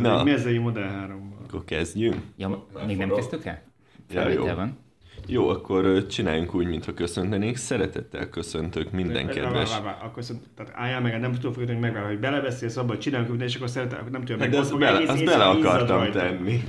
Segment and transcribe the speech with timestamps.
[0.00, 0.24] Na.
[0.24, 2.16] Mezei Model 3 Akkor kezdjünk?
[2.36, 3.62] Ja, még nem kezdtük el?
[4.08, 4.54] Ja, Felvétel jó.
[4.54, 4.78] van.
[5.26, 7.56] Jó, akkor csináljunk úgy, mintha köszöntenénk.
[7.56, 9.78] Szeretettel köszöntök minden kedves...
[9.80, 12.98] Vár, akkor szóval, tehát álljál meg, nem tudom fogadni, hogy megvár, hogy belebeszélsz abba, hogy
[12.98, 15.44] csinálunk, minden, és akkor szeretem, nem tudom, Hát meg de azt bele, egész azt bele
[15.44, 16.62] akartam tenni.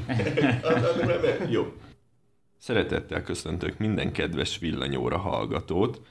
[1.55, 1.73] Jó.
[2.57, 6.01] Szeretettel köszöntök minden kedves villanyóra hallgatót.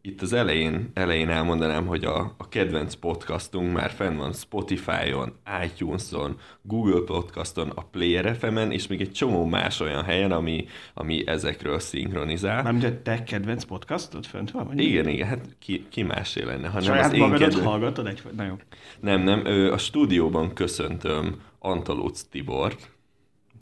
[0.00, 5.32] Itt az elején, elején elmondanám, hogy a, a kedvenc podcastunk már fenn van Spotify-on,
[5.64, 11.26] iTunes-on, Google Podcaston, a Player FM-en, és még egy csomó más olyan helyen, ami, ami
[11.26, 12.62] ezekről szinkronizál.
[12.62, 14.66] Mármint a te kedvenc podcastod fönt van?
[14.66, 14.80] Vagy?
[14.80, 17.60] Igen, igen, hát ki, ki másé lenne, ha nem Saját az én kedvenc...
[17.60, 18.06] hallgatod?
[18.06, 18.22] Egy...
[18.36, 18.54] Na jó.
[19.00, 22.90] Nem, nem, a stúdióban köszöntöm Antalóc Tibort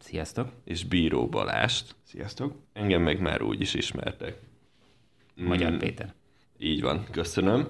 [0.01, 0.49] Sziasztok.
[0.65, 1.95] és Bíró Balást.
[2.03, 2.55] Sziasztok.
[2.73, 4.39] Engem meg már úgy is ismertek.
[5.35, 6.15] Magyar Mm, Péter.
[6.59, 7.67] Így van, köszönöm.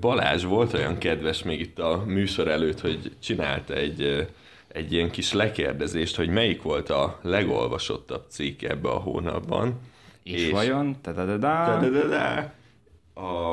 [0.00, 4.26] Balázs volt olyan kedves még itt a műsor előtt, hogy csinált egy,
[4.68, 9.80] egy ilyen kis lekérdezést, hogy melyik volt a legolvasottabb cikk ebbe a hónapban.
[10.22, 10.96] És, és vajon?
[11.02, 11.78] Ta-da-da-da.
[11.80, 12.52] Da-da-da-da.
[13.20, 13.52] A,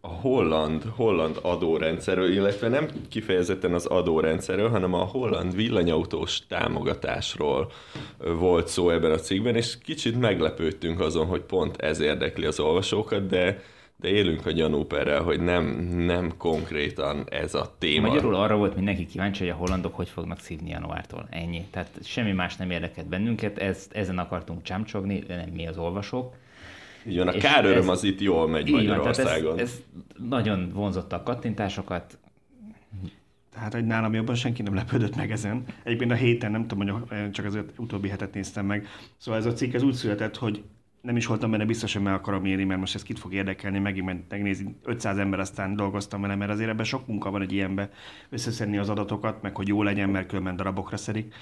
[0.00, 7.72] a holland, holland adórendszerről, illetve nem kifejezetten az adórendszerről, hanem a holland villanyautós támogatásról
[8.18, 13.26] volt szó ebben a cikkben, és kicsit meglepődtünk azon, hogy pont ez érdekli az olvasókat,
[13.26, 13.62] de,
[14.02, 15.64] de élünk a gyanúperrel, hogy nem,
[15.96, 18.06] nem konkrétan ez a téma.
[18.06, 21.26] Magyarul arra volt mindenki kíváncsi, hogy a hollandok hogy fognak szívni januártól.
[21.30, 21.64] Ennyi.
[21.70, 26.34] Tehát semmi más nem érdekelt bennünket, ezt, ezen akartunk csámcsogni, de nem mi az olvasók.
[27.08, 29.58] Így van, a és káröröm ez- az itt jól megy Így van, Magyarországon.
[29.58, 29.82] ez, ez
[30.28, 32.18] nagyon vonzotta a kattintásokat.
[33.54, 35.64] Tehát, hogy nálam jobban senki nem lepődött meg ezen.
[35.82, 38.86] Egyébként a héten, nem tudom, hogy csak az utóbbi hetet néztem meg.
[39.16, 40.62] Szóval ez a cikk ez úgy született, hogy
[41.02, 43.78] nem is voltam benne biztos, hogy meg akarom írni, mert most ez kit fog érdekelni,
[43.78, 47.52] megint ment- megnézni 500 ember, aztán dolgoztam vele, mert azért ebben sok munka van egy
[47.52, 47.90] ilyenbe
[48.30, 51.34] összeszedni az adatokat, meg hogy jó legyen, mert különben darabokra szedik.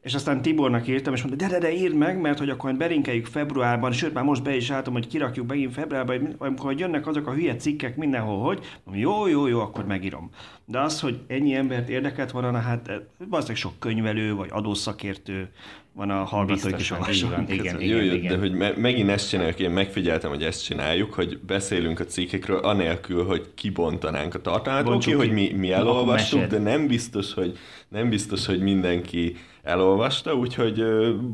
[0.00, 3.26] És aztán Tibornak írtam, és mondta, de, de, de írd meg, mert hogy akkor berinkeljük
[3.26, 7.06] februárban, sőt már most be is álltam, hogy kirakjuk megint februárban, hogy amikor hogy jönnek
[7.06, 10.30] azok a hülye cikkek mindenhol, hogy jó, jó, jó, akkor megírom.
[10.64, 15.48] De az, hogy ennyi embert érdekelt volna, hát eh, valószínűleg sok könyvelő, vagy adószakértő
[15.92, 17.64] van a hallgatók is Biztosan, így olvasók van, között.
[17.64, 18.32] igen, jó, jó, igen.
[18.32, 22.58] de hogy me- megint ezt csináljuk, én megfigyeltem, hogy ezt csináljuk, hogy beszélünk a cikkekről,
[22.58, 27.58] anélkül, hogy kibontanánk a tartalmat, oké, hogy mi, mi elolvastuk, de nem biztos, hogy,
[27.88, 29.36] nem biztos, hogy mindenki
[29.68, 30.82] elolvasta, úgyhogy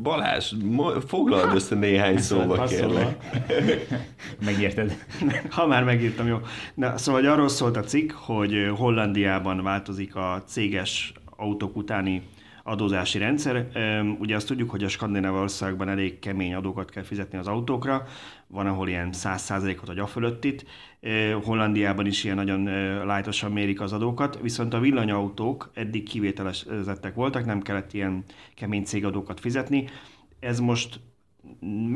[0.01, 0.53] Balázs,
[1.07, 3.17] foglald össze néhány szóba, kérlek.
[4.45, 5.05] Megérted?
[5.49, 6.37] Ha már megírtam, jó.
[6.73, 12.21] Na, szóval hogy arról szólt a cikk, hogy Hollandiában változik a céges autók utáni
[12.67, 13.67] adózási rendszer.
[14.19, 18.03] Ugye azt tudjuk, hogy a skandináv országban elég kemény adókat kell fizetni az autókra,
[18.47, 20.65] van, ahol ilyen 100%-ot vagy a fölöttit.
[21.43, 22.63] Hollandiában is ilyen nagyon
[23.05, 28.23] lájtosan mérik az adókat, viszont a villanyautók eddig kivételezettek voltak, nem kellett ilyen
[28.55, 29.87] kemény cégadókat fizetni.
[30.39, 30.99] Ez most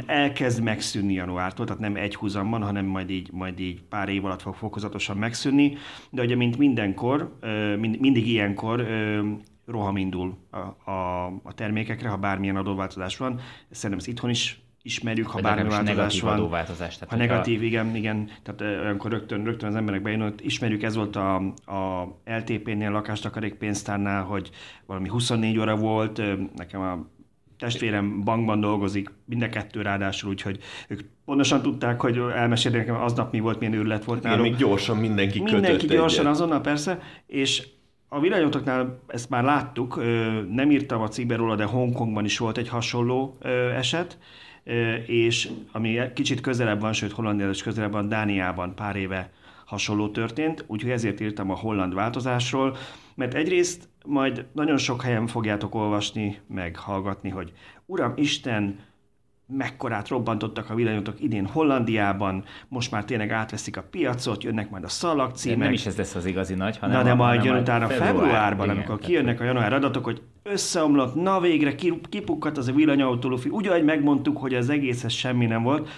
[0.06, 4.41] elkezd megszűnni januártól, tehát nem egy húzamban, hanem majd így, majd így pár év alatt
[4.41, 5.78] fog fokozatosan megszűnni,
[6.09, 7.38] de ugye mint mindenkor,
[7.80, 8.88] mind, mindig ilyenkor
[9.72, 13.40] roham indul a, a, a termékekre, ha bármilyen adóváltozás van.
[13.69, 16.34] Szerintem ezt itthon is ismerjük, ha bármi változás negatív van.
[16.34, 16.97] adóváltozás.
[16.97, 21.16] Tehát Ha negatív, igen, igen, tehát olyankor rögtön, rögtön az emberek bejön, ismerjük, ez volt
[21.16, 21.35] a,
[21.66, 24.50] a LTP-nél, lakástakarék pénztárnál, hogy
[24.85, 26.22] valami 24 óra volt,
[26.56, 27.07] nekem a
[27.57, 33.31] testvérem bankban dolgozik, mind a kettő ráadásul, úgyhogy ők pontosan tudták, hogy elmesélték nekem, aznap
[33.31, 34.46] mi volt, milyen őrület volt Igen, náluk.
[34.46, 36.31] még gyorsan mindenki, Mindenki kötött gyorsan egyet.
[36.36, 37.68] azonnal persze, és
[38.09, 39.95] a villanyautóknál ezt már láttuk,
[40.49, 43.37] nem írtam a cikkben róla, de Hongkongban is volt egy hasonló
[43.75, 44.17] eset,
[45.05, 49.31] és ami kicsit közelebb van, sőt Hollandiában is közelebb van, Dániában pár éve
[49.65, 52.77] hasonló történt, úgyhogy ezért írtam a holland változásról,
[53.15, 57.53] mert egyrészt majd nagyon sok helyen fogjátok olvasni, meg hallgatni, hogy
[57.85, 58.79] Uram Isten,
[59.57, 64.85] mekkorát robbantottak a villanyautók idén Hollandiában, most már tényleg átveszik a piacot, jönnek majd a
[64.85, 65.57] De szalagcímek.
[65.57, 68.07] nem is ez lesz az igazi nagy, hanem Na de majd hanem jön utána február,
[68.13, 72.71] februárban, igen, amikor kijönnek a január adatok, hogy összeomlott, na végre ki- kipukkadt az a
[72.71, 75.89] villanyautó lufi, ahogy megmondtuk, hogy az egészhez semmi nem volt.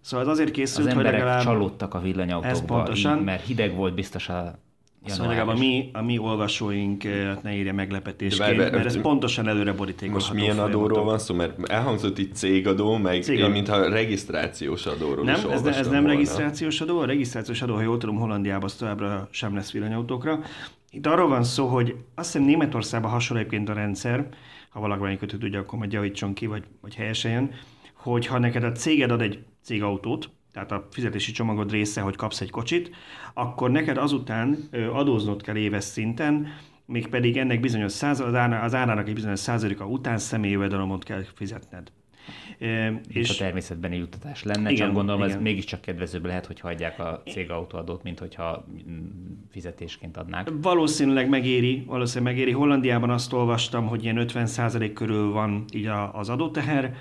[0.00, 1.42] Szóval ez azért Az készült, hogy emberek legalább...
[1.42, 3.18] csalódtak a Ez villanyautókba, pontosan.
[3.18, 4.58] így, mert hideg volt biztos a
[5.06, 9.48] Szóval legalább a mi, a mi olvasóink eh, ne írja meglepetésként, várj, mert ez pontosan
[9.48, 10.14] előre borítékolható.
[10.14, 11.04] Most milyen adóról folyamatok.
[11.04, 11.34] van szó?
[11.34, 13.46] Mert elhangzott itt cégadó, meg Cégadó.
[13.46, 16.08] én mintha regisztrációs adóról Nem, is ez, ne, ez nem volna.
[16.08, 16.98] regisztrációs adó.
[16.98, 20.40] A regisztrációs adó, ha jól tudom, Hollandiában az továbbra sem lesz villanyautókra.
[20.90, 24.28] Itt arról van szó, hogy azt hiszem Németországban hasonló egyébként a rendszer,
[24.70, 27.50] ha valaki kötő tudja, akkor majd javítson ki, vagy, vagy helyeseljen,
[27.94, 32.40] hogy ha neked a céged ad egy cégautót, tehát a fizetési csomagod része, hogy kapsz
[32.40, 32.90] egy kocsit,
[33.34, 36.48] akkor neked azután adóznod kell éves szinten
[36.86, 41.92] mégpedig ennek bizonyos száz, az, árának egy bizonyos százaléka után személyi jövedelemot kell fizetned.
[42.58, 45.36] E, és a természetbeni juttatás lenne, igen, csak gondolom, igen.
[45.36, 49.06] ez mégiscsak kedvezőbb lehet, hogy hagyják a cégautóadót, mint hogyha mm,
[49.50, 50.50] fizetésként adnák.
[50.62, 52.52] Valószínűleg megéri, valószínűleg megéri.
[52.52, 56.94] Hollandiában azt olvastam, hogy ilyen 50% körül van így az adóteher,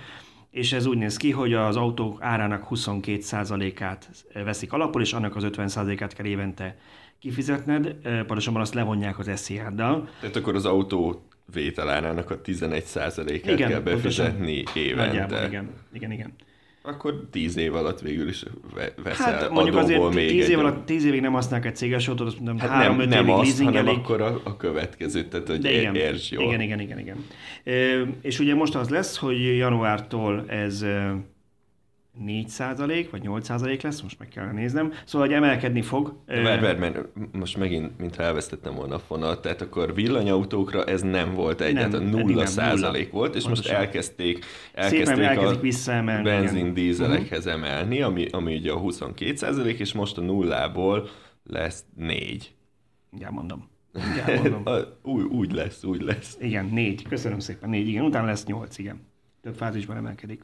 [0.53, 5.43] és ez úgy néz ki, hogy az autók árának 22%-át veszik alapul, és annak az
[5.47, 6.77] 50%-át kell évente
[7.19, 10.09] kifizetned, pontosabban azt levonják az SZIA-dal.
[10.19, 14.83] Tehát akkor az autó vételárának a 11%-át kell befizetni pontosan.
[14.83, 15.05] évente.
[15.05, 16.33] Nagyjából, igen, igen, igen.
[16.85, 18.43] Akkor 10 év alatt végül is
[19.03, 22.27] veszel hát, mondjuk azért még 10 év alatt, 10 évig nem használják egy céges autót,
[22.27, 25.95] azt mondom, hát 3 nem, nem azt, hanem akkor a, a következő, tehát hogy igen,
[25.95, 26.43] érts jól.
[26.43, 27.25] Igen, igen, igen, igen.
[27.63, 27.71] E,
[28.21, 30.85] és ugye most az lesz, hogy januártól ez
[32.19, 34.93] 4 százalék, vagy 8 százalék lesz, most meg kell néznem.
[35.05, 36.15] Szóval, hogy emelkedni fog.
[36.25, 36.99] Várj, várj, mert
[37.31, 42.45] most megint, mintha elvesztettem volna a fonat, tehát akkor villanyautókra ez nem volt egyáltalán, nulla
[42.45, 43.71] százalék volt, és Pontosan.
[43.71, 47.61] most elkezdték, elkezdték a visszaemelni, benzin dízelekhez uh-huh.
[47.61, 51.09] emelni, ami, ami ugye a 22 százalék, és most a nullából
[51.43, 52.55] lesz 4.
[53.19, 53.71] Ja, mondom.
[54.27, 54.63] Ja, mondom.
[55.03, 56.37] úgy, úgy lesz, úgy lesz.
[56.39, 57.07] Igen, négy.
[57.07, 57.69] Köszönöm szépen.
[57.69, 58.03] Négy, igen.
[58.03, 59.01] Utána lesz nyolc, igen.
[59.41, 60.43] Több fázisban emelkedik.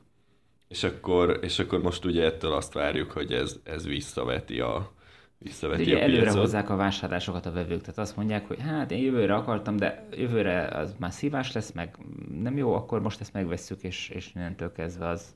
[0.69, 4.91] És akkor, és akkor most ugye ettől azt várjuk, hogy ez, ez visszaveti a,
[5.37, 6.15] visszaveti ugye a piacot.
[6.15, 10.07] előre hozzák a vásárlásokat a vevők, tehát azt mondják, hogy hát én jövőre akartam, de
[10.11, 11.95] jövőre az már szívás lesz, meg
[12.41, 15.35] nem jó, akkor most ezt megvesszük, és, és innentől kezdve az,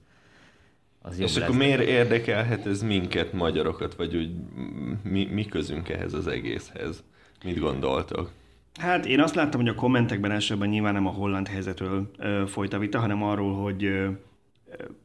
[1.01, 1.43] az jobb És lesz.
[1.43, 4.31] akkor miért érdekelhet ez minket, magyarokat, vagy úgy
[5.03, 7.03] mi, mi közünk ehhez az egészhez?
[7.43, 8.31] Mit gondoltok?
[8.79, 12.73] Hát én azt láttam, hogy a kommentekben elsőben nyilván nem a holland helyzetről ö, folyt
[12.73, 14.09] a vita, hanem arról, hogy ö,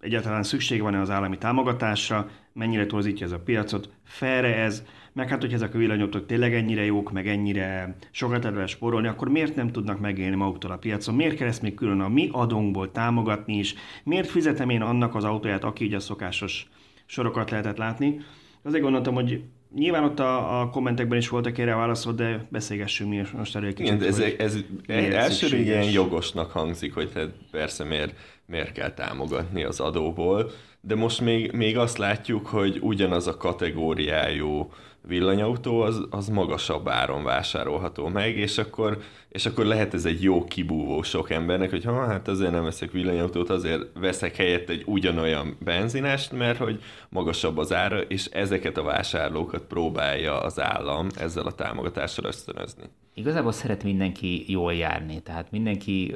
[0.00, 4.82] egyáltalán szükség van-e az állami támogatásra, mennyire torzítja ez a piacot, felre ez,
[5.12, 9.28] meg hát, hogy ezek a villanyautók tényleg ennyire jók, meg ennyire sokat lehet spórolni, akkor
[9.28, 11.14] miért nem tudnak megélni maguktól a piacon?
[11.14, 13.74] Miért kell ezt még külön a mi adónkból támogatni is?
[14.04, 16.68] Miért fizetem én annak az autóját, aki így a szokásos
[17.06, 18.20] sorokat lehetett látni?
[18.62, 19.42] Azért gondoltam, hogy
[19.74, 23.94] Nyilván ott a, a kommentekben is voltak erre válaszol, de beszélgessünk mi most erről kicsit.
[23.94, 24.56] Igen, ez, ez,
[24.86, 28.14] ez elsőre ilyen jogosnak hangzik, hogy te persze miért,
[28.48, 30.50] miért kell támogatni az adóból,
[30.80, 34.70] de most még, még azt látjuk, hogy ugyanaz a kategóriájú
[35.06, 38.98] villanyautó az, az magasabb áron vásárolható meg, és akkor,
[39.28, 42.90] és akkor lehet ez egy jó kibúvó sok embernek, hogy ha hát azért nem veszek
[42.90, 48.82] villanyautót, azért veszek helyett egy ugyanolyan benzinest, mert hogy magasabb az ára, és ezeket a
[48.82, 52.84] vásárlókat próbálja az állam ezzel a támogatással ösztönözni.
[53.14, 56.14] Igazából szeret mindenki jól járni, tehát mindenki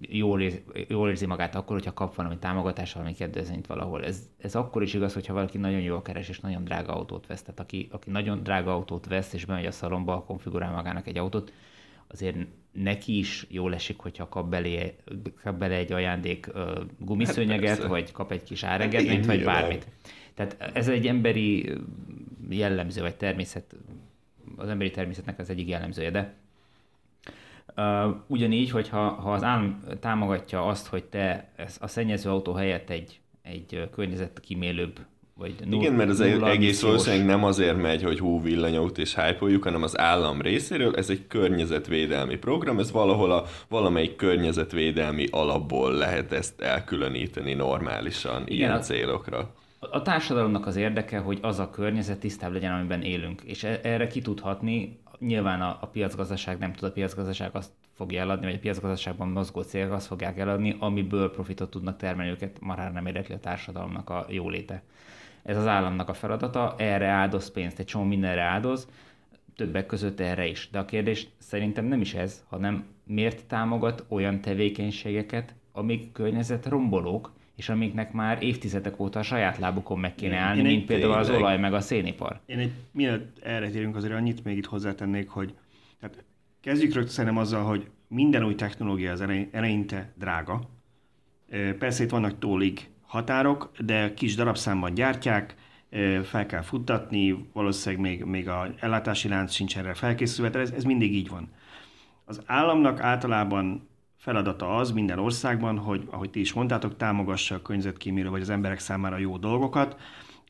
[0.00, 4.04] jól, érzi, jól érzi magát akkor, hogyha kap valami támogatást, valami kedvezményt valahol.
[4.04, 7.42] Ez, ez akkor is igaz, hogyha valaki nagyon jól keres és nagyon drága autót vesz.
[7.42, 11.52] Tehát aki, aki nagyon drága autót vesz és bemegy a szalomba, konfigurál magának egy autót,
[12.06, 12.36] azért
[12.72, 14.96] neki is jól esik, hogyha kap, belé,
[15.42, 19.86] kap bele egy ajándék uh, gumiszőnyeget, hát vagy kap egy kis áregedményt, vagy bármit.
[20.34, 21.72] Tehát ez egy emberi
[22.50, 23.76] jellemző, vagy természet,
[24.56, 26.34] az emberi természetnek az egyik jellemzője, de
[27.78, 33.20] Uh, ugyanígy, hogyha ha az állam támogatja azt, hogy te a szennyező autó helyett egy,
[33.42, 34.98] egy környezetkímélőbb
[35.38, 39.58] vagy null, Igen, mert az egész valószínűleg nem azért megy, hogy hú villanyaut és hype
[39.60, 46.32] hanem az állam részéről, ez egy környezetvédelmi program, ez valahol a valamelyik környezetvédelmi alapból lehet
[46.32, 49.54] ezt elkülöníteni normálisan Igen, ilyen a, célokra.
[49.78, 54.06] A társadalomnak az érdeke, hogy az a környezet tisztább legyen, amiben élünk, és e- erre
[54.06, 58.58] ki tudhatni nyilván a, a piacgazdaság nem tud, a piacgazdaság azt fogja eladni, vagy a
[58.58, 63.40] piacgazdaságban mozgó cégek azt fogják eladni, amiből profitot tudnak termelni őket, már nem érdekli a
[63.40, 64.82] társadalomnak a jóléte.
[65.42, 68.88] Ez az államnak a feladata, erre áldoz pénzt, egy csomó mindenre áldoz,
[69.56, 70.68] többek között erre is.
[70.70, 77.32] De a kérdés szerintem nem is ez, hanem miért támogat olyan tevékenységeket, amik környezet rombolók,
[77.58, 81.30] és amiknek már évtizedek óta a saját lábukon meg kéne állni, én mint például az
[81.30, 82.40] olaj meg a szénipar.
[82.46, 85.54] Én egy, mielőtt erre térünk, azért annyit még itt hozzátennék, hogy
[86.00, 86.24] tehát
[86.60, 90.60] kezdjük rögtön szerintem azzal, hogy minden új technológia az eleinte drága.
[91.78, 95.54] Persze itt vannak tólig határok, de kis darabszámban gyártják,
[96.22, 101.14] fel kell futtatni, valószínűleg még, még a ellátási lánc sincs erre felkészülve, ez, ez mindig
[101.14, 101.48] így van.
[102.24, 103.88] Az államnak általában
[104.18, 108.78] feladata az minden országban, hogy, ahogy ti is mondtátok, támogassa a környezetkímélő vagy az emberek
[108.78, 109.96] számára jó dolgokat,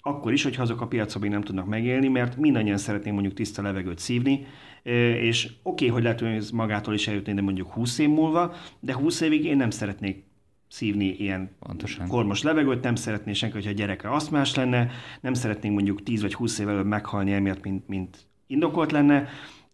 [0.01, 3.63] akkor is, hogyha azok a piacok még nem tudnak megélni, mert mindannyian szeretnénk mondjuk tiszta
[3.63, 4.47] levegőt szívni,
[4.83, 8.55] és oké, okay, hogy lehet, hogy ez magától is eljutni, de mondjuk 20 év múlva,
[8.81, 10.25] de 20 évig én nem szeretnék
[10.69, 12.09] szívni ilyen Pontosan.
[12.09, 16.35] kormos levegőt, nem szeretné senki, hogyha a gyereke más lenne, nem szeretnénk mondjuk 10 vagy
[16.35, 19.29] 20 év előbb meghalni emiatt, mint, mint indokolt lenne,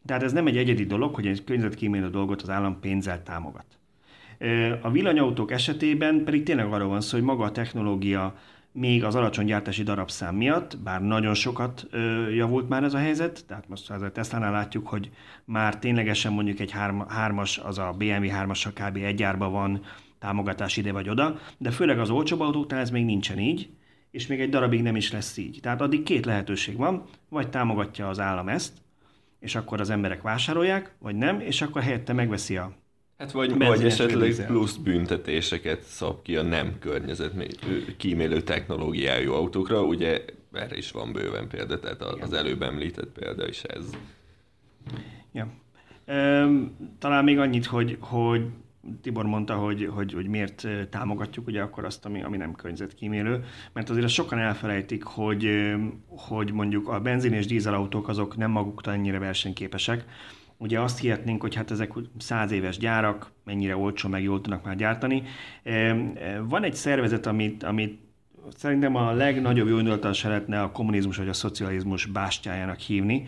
[0.06, 3.66] Tehát ez nem egy egyedi dolog, hogy egy környezetkímélő dolgot az állam pénzzel támogat.
[4.82, 8.34] A villanyautók esetében pedig tényleg arról van szó, hogy maga a technológia
[8.74, 13.44] még az alacsony gyártási darabszám miatt, bár nagyon sokat ö, javult már ez a helyzet,
[13.46, 15.10] tehát most az a Tesla-nál látjuk, hogy
[15.44, 18.96] már ténylegesen mondjuk egy hárma, hármas, az a BMW 3-as kb.
[18.96, 19.80] egy árban van,
[20.18, 23.70] támogatás ide vagy oda, de főleg az olcsóbb autóknál ez még nincsen így,
[24.10, 25.58] és még egy darabig nem is lesz így.
[25.62, 28.72] Tehát addig két lehetőség van, vagy támogatja az állam ezt,
[29.40, 32.72] és akkor az emberek vásárolják, vagy nem, és akkor helyette megveszi a
[33.18, 37.56] Hát vagy, vagy esetleg plusz büntetéseket szab ki a nem környezet
[37.96, 43.62] kímélő technológiájú autókra, ugye erre is van bőven példa, tehát az előbb említett példa is
[43.62, 43.90] ez.
[45.32, 45.48] Ja.
[46.98, 48.46] talán még annyit, hogy, hogy
[49.02, 53.90] Tibor mondta, hogy, hogy, hogy miért támogatjuk ugye akkor azt, ami, ami nem környezetkímélő, mert
[53.90, 55.72] azért sokan elfelejtik, hogy,
[56.06, 60.04] hogy mondjuk a benzin és dízelautók azok nem maguktól ennyire versenyképesek,
[60.56, 64.76] Ugye azt hihetnénk, hogy hát ezek száz éves gyárak, mennyire olcsó, meg jól tudnak már
[64.76, 65.22] gyártani.
[66.48, 67.98] Van egy szervezet, amit, amit
[68.56, 70.14] szerintem a legnagyobb jó indulattal
[70.50, 73.26] a kommunizmus vagy a szocializmus bástyájának hívni.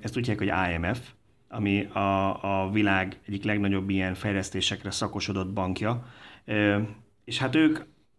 [0.00, 1.00] Ezt úgy hívják, hogy IMF,
[1.48, 6.06] ami a, a világ egyik legnagyobb ilyen fejlesztésekre szakosodott bankja.
[7.24, 7.78] És hát ők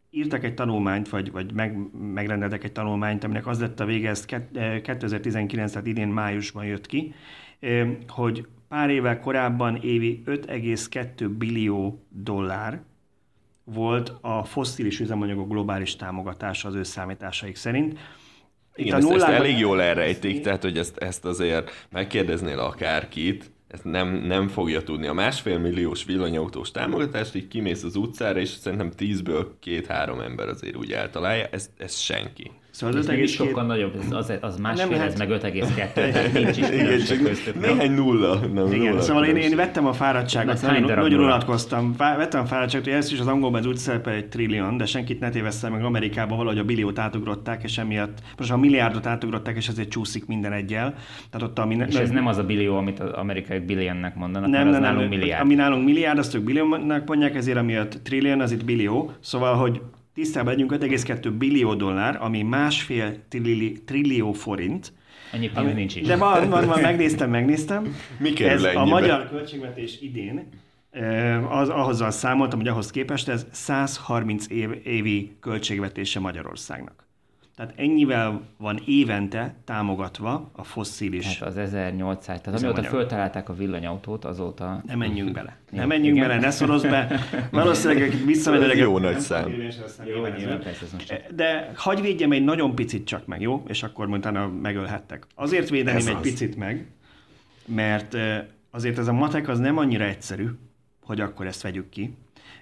[0.10, 1.78] írtak egy tanulmányt, vagy, vagy meg,
[2.14, 7.14] megrendeltek egy tanulmányt, aminek az lett a vége, ez 2019, tehát idén májusban jött ki,
[8.08, 12.82] hogy pár évvel korábban évi 5,2 billió dollár
[13.64, 18.00] volt a fosszilis üzemanyagok globális támogatása az ő számításaik szerint.
[18.76, 24.08] Igen, ezt, ezt elég jól elrejtik, tehát hogy ezt, ezt azért megkérdeznél akárkit, ezt nem,
[24.08, 25.08] nem fogja tudni.
[25.08, 30.76] A másfél milliós villanyautós támogatást, így kimész az utcára, és szerintem tízből két-három ember azért
[30.76, 32.52] úgy eltalálja, ez, ez senki.
[32.80, 36.70] Szóval az is sokkal nagyobb, az, az másfél, nem ez meg 5,2, tehát nincs is
[36.70, 37.60] Igen, csak köztük.
[37.60, 38.40] Néhány nulla.
[38.54, 41.96] Nem, Igen, nulla szóval én, én, vettem a fáradtságot, nagyon, nagyon unatkoztam.
[41.98, 45.30] Vettem a fáradtságot, hogy ez is az angolban úgy szerepel egy trillion, de senkit ne
[45.30, 49.90] tévesszel meg Amerikában valahogy a billiót átugrották, és emiatt most a milliárdot átugrották, és ezért
[49.90, 50.96] csúszik minden egyel.
[51.30, 54.50] Tehát ott a minden, és ez nem az a billió, amit az amerikai billionnek mondanak,
[54.50, 55.44] nem, nem, nálunk nem, milliárd.
[55.44, 59.12] Ami nálunk milliárd, azt ők billiónak mondják, ezért amiatt trillion, az itt billió.
[59.20, 59.82] Szóval, hogy
[60.20, 64.94] tisztában legyünk 5,2 billió dollár, ami másfél trilli, trillió forint.
[65.34, 66.08] Annyi pénz nincs is.
[66.08, 67.96] De van, van, van, megnéztem, megnéztem.
[68.18, 70.50] Mi Ez a magyar költségvetés idén
[71.50, 77.08] az, ahhoz számoltam, hogy ahhoz képest ez 130 év, évi költségvetése Magyarországnak.
[77.60, 81.40] Tehát ennyivel van évente támogatva a fosszilis.
[81.40, 84.82] Hát az 1800, tehát amióta föltalálták a villanyautót, azóta...
[84.86, 85.58] Ne menjünk bele.
[85.70, 86.28] Ne menjünk igen.
[86.28, 87.20] bele, ne szoroz be.
[87.52, 88.78] Valószínűleg visszamenőleg...
[88.78, 89.50] Jó nagy szám.
[90.06, 90.22] Jó,
[91.36, 93.64] De hagyj védjem egy nagyon picit csak meg, jó?
[93.68, 95.28] És akkor utána megölhettek.
[95.36, 96.88] Azért védeném egy picit meg,
[97.66, 98.18] mert
[98.72, 100.48] azért ez a matek az nem annyira egyszerű,
[101.04, 102.18] hogy akkor ezt vegyük ki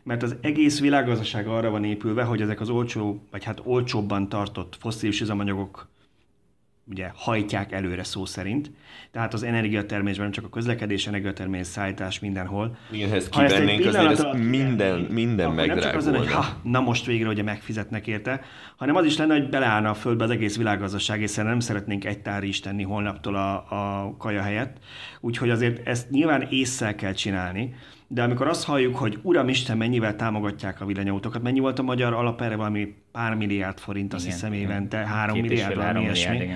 [0.08, 4.78] mert az egész világgazdaság arra van épülve, hogy ezek az olcsó, vagy hát olcsóbban tartott
[4.80, 5.88] fosszilis üzemanyagok
[6.92, 8.72] ugye hajtják előre szó szerint.
[9.12, 12.78] Tehát az energiatermésben, nem csak a közlekedés, energiatermés, szállítás mindenhol.
[12.92, 15.82] Igen, ha ezt kivennénk, azért ez minden, minden megdrágulna.
[15.82, 18.42] Nem csak az lenne, hogy ha, na most végre ugye megfizetnek érte,
[18.76, 22.20] hanem az is lenne, hogy beleállna a földbe az egész világgazdaság, hiszen nem szeretnénk egy
[22.20, 24.78] tár is tenni holnaptól a, a kaja helyett.
[25.20, 27.74] Úgyhogy azért ezt nyilván észszel kell csinálni,
[28.08, 32.42] de amikor azt halljuk, hogy Uramisten, mennyivel támogatják a villanyautókat, mennyi volt a magyar alap
[32.42, 32.56] erre?
[32.56, 36.50] Valami pár milliárd forint, azt igen, hiszem évente, három milliárd, valami ilyesmi.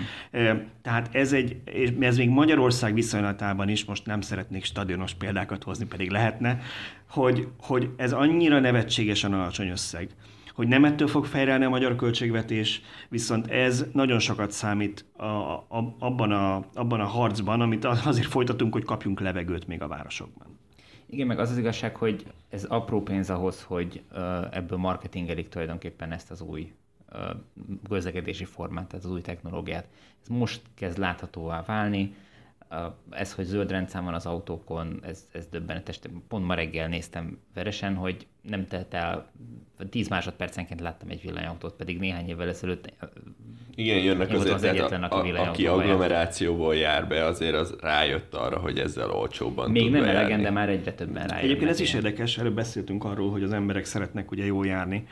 [0.81, 1.62] Tehát ez, egy,
[2.00, 6.60] ez még Magyarország viszonylatában is, most nem szeretnék stadionos példákat hozni, pedig lehetne,
[7.10, 10.10] hogy, hogy ez annyira nevetségesen alacsony összeg,
[10.55, 15.96] hogy nem ettől fog fejrelni a magyar költségvetés, viszont ez nagyon sokat számít a, a,
[16.00, 20.61] abban, a, abban a harcban, amit azért folytatunk, hogy kapjunk levegőt még a városokban.
[21.12, 24.03] Igen, meg az az igazság, hogy ez apró pénz ahhoz, hogy
[24.51, 26.74] ebből marketingelik tulajdonképpen ezt az új
[27.89, 29.88] közlekedési formát, tehát az új technológiát.
[30.22, 32.15] Ez most kezd láthatóvá válni.
[33.10, 36.00] Ez, hogy zöld rendszám van az autókon, ez, ez döbbenetes.
[36.27, 39.32] Pont ma reggel néztem veresen, hogy nem telt el,
[39.89, 42.94] 10 másodpercenként láttam egy villanyautót, pedig néhány évvel ezelőtt
[43.75, 48.58] igen, jönnek azért, az egyetlen, aki, a, aki agglomerációból jár be, azért az rájött arra,
[48.58, 51.44] hogy ezzel olcsóbban Még nem elegen, de már egyre többen rájönnek.
[51.44, 55.08] Egyébként ez is érdekes, előbb beszéltünk arról, hogy az emberek szeretnek ugye jól járni,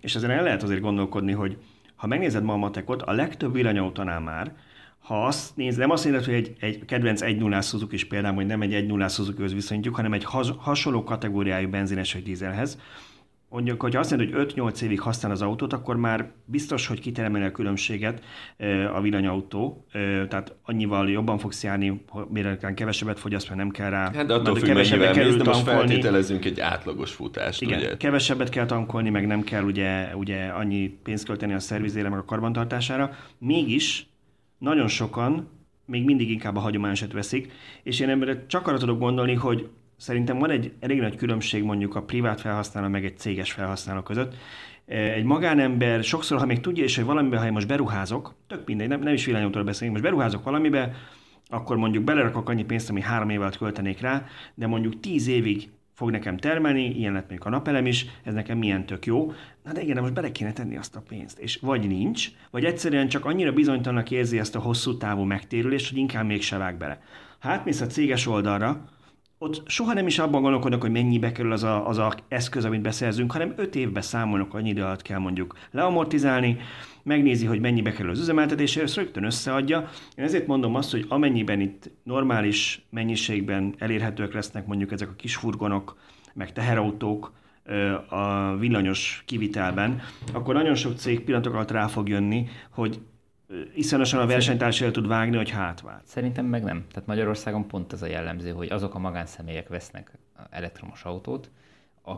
[0.00, 1.56] és azért el lehet azért gondolkodni, hogy
[1.96, 4.52] ha megnézed ma a matekot, a legtöbb villanyautónál már,
[4.98, 8.34] ha azt nézed, nem azt nézed, hogy egy, egy kedvenc 1 0 Suzuki is például,
[8.34, 12.78] hogy nem egy 1 0 Suzuki viszonyítjuk, hanem egy has, hasonló kategóriájú benzines vagy dízelhez,
[13.48, 17.44] mondjuk, hogy azt mondja, hogy 5-8 évig használ az autót, akkor már biztos, hogy kiteremeli
[17.44, 18.24] a különbséget
[18.92, 19.86] a villanyautó,
[20.28, 24.10] tehát annyival jobban fogsz járni, mire kevesebbet fogyaszt, mert nem kell rá.
[24.14, 27.96] Hát de attól függ, mennyivel mész, de most feltételezünk egy átlagos futást, Igen, ugye?
[27.96, 32.24] kevesebbet kell tankolni, meg nem kell ugye, ugye annyi pénzt költeni a szervizére, meg a
[32.24, 33.10] karbantartására.
[33.38, 34.06] Mégis
[34.58, 35.48] nagyon sokan
[35.84, 37.52] még mindig inkább a hagyományosat veszik,
[37.82, 41.94] és én emberre csak arra tudok gondolni, hogy szerintem van egy elég nagy különbség mondjuk
[41.94, 44.34] a privát felhasználó meg egy céges felhasználó között.
[44.86, 48.88] Egy magánember sokszor, ha még tudja is, hogy valamiben, ha én most beruházok, tök mindegy,
[48.88, 50.92] nem, nem is villanyautóról beszélünk, most beruházok valamibe,
[51.46, 54.24] akkor mondjuk belerakok annyi pénzt, ami három év alatt költenék rá,
[54.54, 58.58] de mondjuk tíz évig fog nekem termelni, ilyen lett még a napelem is, ez nekem
[58.58, 59.32] milyen tök jó.
[59.64, 61.38] Na de igen, de most bele kéne tenni azt a pénzt.
[61.38, 65.98] És vagy nincs, vagy egyszerűen csak annyira bizonytalannak érzi ezt a hosszú távú megtérülést, hogy
[65.98, 67.02] inkább mégse vág bele.
[67.38, 68.88] Ha átmész a céges oldalra,
[69.38, 72.80] ott soha nem is abban gondolkodnak, hogy mennyibe kerül az a, az a eszköz, amit
[72.80, 76.56] beszerzünk, hanem öt évbe számolnak, annyi idő alatt kell mondjuk leamortizálni,
[77.02, 79.88] megnézi, hogy mennyibe kerül az üzemeltetés, és rögtön összeadja.
[80.16, 85.36] Én ezért mondom azt, hogy amennyiben itt normális mennyiségben elérhetőek lesznek mondjuk ezek a kis
[85.36, 85.96] furgonok,
[86.34, 87.32] meg teherautók,
[88.08, 90.00] a villanyos kivitelben,
[90.32, 93.00] akkor nagyon sok cég pillanatok alatt rá fog jönni, hogy
[93.74, 96.06] iszonyosan a versenytárs el tud vágni, hogy hátvált.
[96.06, 96.84] Szerintem meg nem.
[96.92, 100.12] Tehát Magyarországon pont ez a jellemző, hogy azok a magánszemélyek vesznek
[100.50, 101.50] elektromos autót,
[102.04, 102.12] a,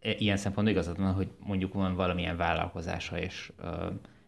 [0.00, 3.52] e, ilyen szempontból igazad van, hogy mondjuk van valamilyen vállalkozása, és,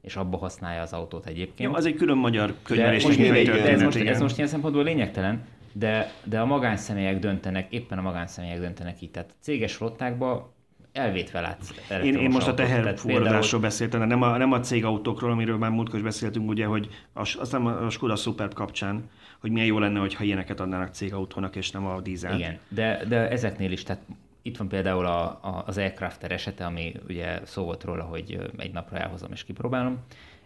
[0.00, 1.70] és abba használja az autót egyébként.
[1.70, 3.04] Jó, az egy külön magyar könyvelés.
[3.04, 8.02] Ez, ez, most, ez most ilyen szempontból lényegtelen, de, de a magánszemélyek döntenek, éppen a
[8.02, 9.10] magánszemélyek döntenek így.
[9.10, 10.51] Tehát céges flottákban
[10.92, 11.70] elvétve látsz.
[12.02, 13.60] Én, én most a teherfúrozásról például...
[13.60, 17.36] beszéltem, de nem a, nem a cégautókról, amiről már múltkor is beszéltünk, ugye, hogy a,
[17.38, 21.86] aztán a Skoda Superb kapcsán, hogy milyen jó lenne, hogyha ilyeneket adnának cégautónak, és nem
[21.86, 22.34] a dízel.
[22.34, 24.02] Igen, de, de ezeknél is, tehát
[24.42, 28.72] itt van például a, a, az Aircrafter esete, ami ugye szó volt róla, hogy egy
[28.72, 29.98] napra elhozom és kipróbálom,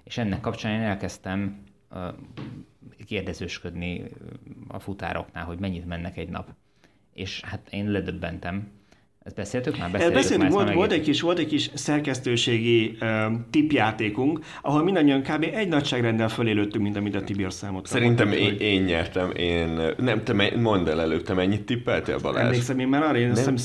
[0.05, 2.01] és ennek kapcsán én elkezdtem uh,
[3.07, 4.05] kérdezősködni
[4.69, 6.49] a futároknál, hogy mennyit mennek egy nap.
[7.13, 8.71] És hát én ledöbbentem,
[9.27, 9.91] ezt beszéltük már?
[9.91, 15.47] Beszéltük, Beszéltük volt, volt, egy kis, volt egy kis szerkesztőségi um, tipjátékunk, ahol mindannyian kb.
[15.55, 18.61] egy nagyságrendel fölélődtünk, mint amit a Tibor számot Szerintem én, hogy...
[18.61, 22.45] én, nyertem, én, nem, te mondd el előbb, te mennyit tippeltél Balázs?
[22.45, 23.57] Emlékszem én már arra, én azt hiszem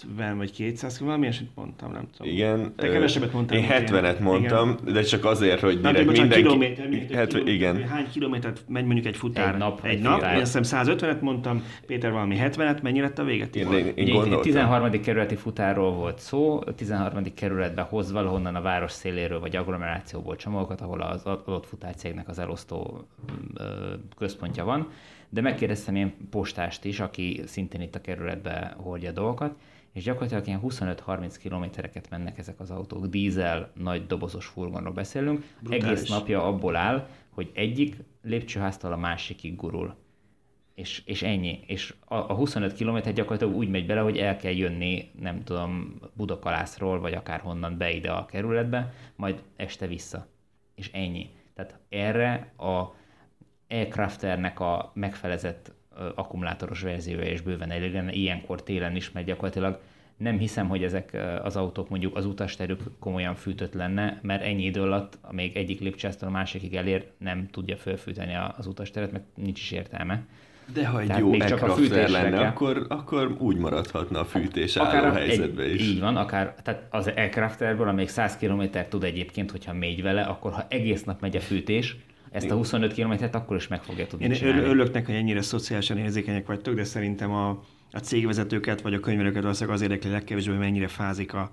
[0.00, 2.32] 150 vagy 200, valami eset mondtam, nem tudom.
[2.32, 2.72] Igen.
[2.76, 3.58] Te kevesebbet mondtál.
[3.58, 4.92] Én 70-et mondtam, igen.
[4.94, 6.42] de csak azért, hogy direkt bocsánat, mindenki...
[6.42, 7.88] Kilométer, 70, kilométer, igen.
[7.88, 9.52] Hány kilométert megy mondjuk egy futár?
[9.52, 9.84] Egy nap.
[9.84, 10.22] Egy nap.
[10.22, 13.56] Én azt hiszem 150-et mondtam, Péter valami 70-et, mennyi lett a véget?
[13.56, 14.42] Én, én, én gondoltam.
[14.42, 14.90] 13.
[14.90, 17.34] kerületi futárról volt szó, a 13.
[17.34, 23.06] kerületbe hoz valahonnan a város széléről vagy agglomerációból csomagokat, ahol az adott futárcégnek az elosztó
[24.18, 24.88] központja van.
[25.32, 29.54] De megkérdeztem én postást is, aki szintén itt a kerületbe hordja a dolgokat,
[29.92, 35.84] és gyakorlatilag ilyen 25-30 kilométereket mennek ezek az autók, dízel, nagy dobozos furgonról beszélünk, Brutális.
[35.84, 39.94] egész napja abból áll, hogy egyik lépcsőháztól a másikig gurul.
[40.74, 41.60] És, és ennyi.
[41.66, 46.00] És a, a 25 km gyakorlatilag úgy megy bele, hogy el kell jönni, nem tudom,
[46.16, 50.26] Budakalászról, vagy akár honnan be ide a kerületbe, majd este vissza.
[50.74, 51.30] És ennyi.
[51.54, 52.94] Tehát erre a
[53.68, 55.72] Aircrafternek a megfelezett
[56.14, 59.80] akkumulátoros verziója és bőven elég lenne, ilyenkor télen is, mert gyakorlatilag
[60.16, 64.82] nem hiszem, hogy ezek az autók mondjuk az utasterük komolyan fűtött lenne, mert ennyi idő
[64.82, 69.70] alatt, még egyik lépcsőháztól a másikig elér, nem tudja felfűteni az utasteret, mert nincs is
[69.70, 70.22] értelme.
[70.72, 72.44] De ha egy Tehát jó csak a lenne, kell.
[72.44, 75.88] akkor, akkor úgy maradhatna a fűtés akár álló helyzetben is.
[75.88, 80.52] Így van, akár tehát az aircrafterből, amíg 100 km tud egyébként, hogyha megy vele, akkor
[80.52, 81.96] ha egész nap megy a fűtés,
[82.30, 84.60] ezt a 25 kilométert akkor is meg fogja tudni Én csinálni.
[84.60, 87.48] örülök neki, hogy ennyire szociálisan érzékenyek vagytok, de szerintem a,
[87.92, 91.50] a cégvezetőket vagy a könyvelőket valószínűleg az érdekli legkevésbé, hogy mennyire fázik a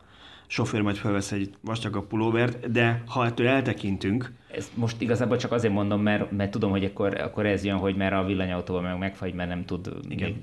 [0.47, 4.31] sofőr, majd felvesz egy vastagabb pulóvert, de ha ettől eltekintünk...
[4.55, 7.95] Ezt most igazából csak azért mondom, mert, mert tudom, hogy akkor, akkor ez jön, hogy
[7.95, 9.89] mert a villanyautóval meg megfagy, mert nem tud...
[10.09, 10.35] Igen.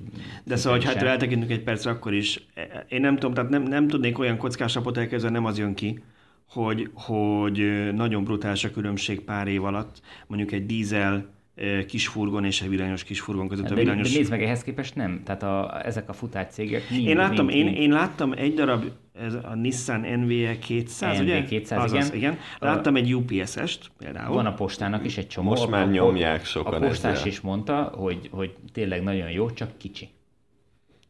[0.45, 2.47] De szóval, ha ettől eltekintünk egy percre, akkor is...
[2.89, 6.03] Én nem tudom, tehát nem, nem tudnék olyan kockás elkezdeni, nem az jön ki,
[6.49, 11.33] hogy, hogy nagyon brutális a különbség pár év alatt, mondjuk egy dízel
[11.87, 13.67] kisfurgon és egy villanyos kisfurgon között.
[13.67, 14.13] De, a villanyos...
[14.13, 15.21] de nézd meg, ehhez képest nem.
[15.25, 19.35] Tehát a, ezek a futárcégek mind, én láttam, mind, én, én láttam egy darab, ez
[19.35, 21.45] a Nissan NVE 200, NV ugye?
[21.45, 22.17] 200, Azaz, igen.
[22.17, 22.39] igen.
[22.59, 24.35] Láttam egy UPS-est például.
[24.35, 25.49] Van a postának is egy csomó.
[25.49, 27.27] Most már nyomják sokan A postás ezzel.
[27.27, 30.09] is mondta, hogy, hogy tényleg nagyon jó, csak kicsi.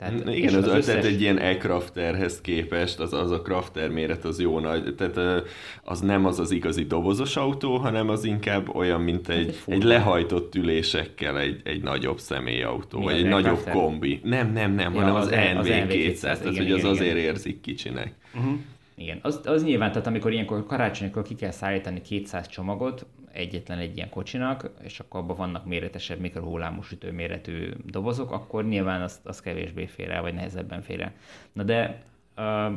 [0.05, 0.85] Tehát, Igen, az, az összes...
[0.85, 5.45] tehát egy ilyen e-crafterhez képest az, az a crafter méret az jó nagy, tehát
[5.83, 9.83] az nem az az igazi dobozos autó, hanem az inkább olyan, mint egy, egy, egy
[9.83, 13.73] lehajtott ülésekkel egy, egy nagyobb személyautó, Mi vagy egy nagyobb crafter?
[13.73, 14.21] kombi.
[14.23, 17.25] Nem, nem, nem, ja, hanem az, az NV200, tehát igen, hogy az igen, azért igen.
[17.25, 18.15] érzik kicsinek.
[18.35, 18.53] Uh-huh.
[18.97, 23.97] Igen, az, az nyilván, tehát amikor ilyenkor karácsonykor ki kell szállítani 200 csomagot egyetlen egy
[23.97, 29.87] ilyen kocsinak, és akkor abban vannak méretesebb mikrohullámosütő méretű dobozok, akkor nyilván az, az kevésbé
[29.87, 31.13] fér el, vagy nehezebben fér el.
[31.53, 32.03] Na de,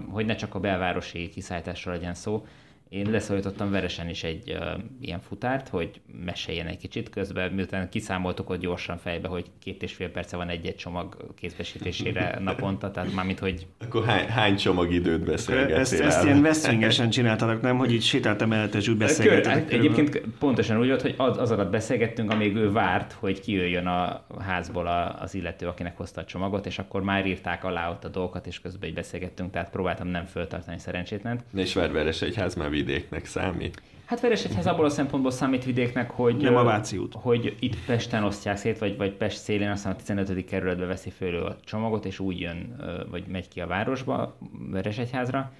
[0.09, 2.45] hogy ne csak a belvárosi kiszállításról legyen szó,
[2.89, 8.49] én leszorítottam veresen is egy uh, ilyen futárt, hogy meséljen egy kicsit közben, miután kiszámoltuk
[8.49, 13.39] ott gyorsan fejbe, hogy két és fél perce van egy-egy csomag kézbesítésére naponta, tehát mármint,
[13.39, 13.67] hogy...
[13.79, 17.77] Akkor hány, hány csomag időt beszélgettél Ezt, ezt ilyen veszvingesen csináltalak, nem?
[17.77, 19.53] Hogy így sétáltam és úgy beszélgettünk.
[19.53, 23.87] Hát egyébként pontosan úgy volt, hogy az, az alatt beszélgettünk, amíg ő várt, hogy kijöjjön
[23.87, 28.07] a házból az illető, akinek hozta a csomagot, és akkor már írták alá ott a
[28.07, 31.39] dolgokat, és közben így beszélgettünk, tehát próbáltam nem föltartani szerencsétlen.
[31.55, 33.81] És Ververes egyház már vidéknek számít?
[34.05, 37.13] Hát Veresegyház abból a szempontból számít vidéknek, hogy, Nem a Váci út.
[37.13, 40.45] hogy itt Pesten osztják szét, vagy, vagy Pest szélén, aztán a 15.
[40.45, 42.75] kerületbe veszi föl a csomagot, és úgy jön,
[43.09, 44.37] vagy megy ki a városba,
[44.71, 45.51] Veresegyházra,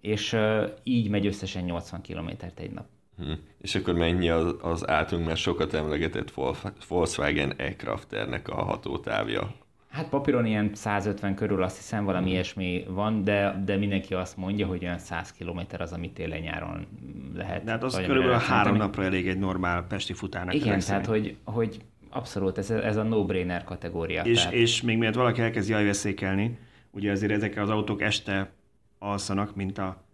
[0.00, 0.36] és
[0.82, 2.86] így megy összesen 80 kilométert egy nap.
[3.18, 3.32] Hm.
[3.60, 6.32] És akkor mennyi az, az általunk már sokat emlegetett
[6.88, 9.54] Volkswagen e-Crafternek a hatótávja?
[9.96, 12.32] Hát papíron ilyen 150 körül azt hiszem valami mm.
[12.32, 16.86] ilyesmi van, de, de mindenki azt mondja, hogy olyan 100 km az, amit télen-nyáron
[17.34, 17.64] lehet.
[17.64, 20.54] De hát az körülbelül három napra elég egy normál pesti futárnak.
[20.54, 21.80] Igen, tehát hogy, hogy
[22.10, 24.22] abszolút ez, ez a no-brainer kategória.
[24.22, 24.52] És, tehát...
[24.52, 26.58] és még miért valaki elkezdi jajveszékelni,
[26.90, 28.50] ugye azért ezek az autók este
[28.98, 30.04] alszanak, mint a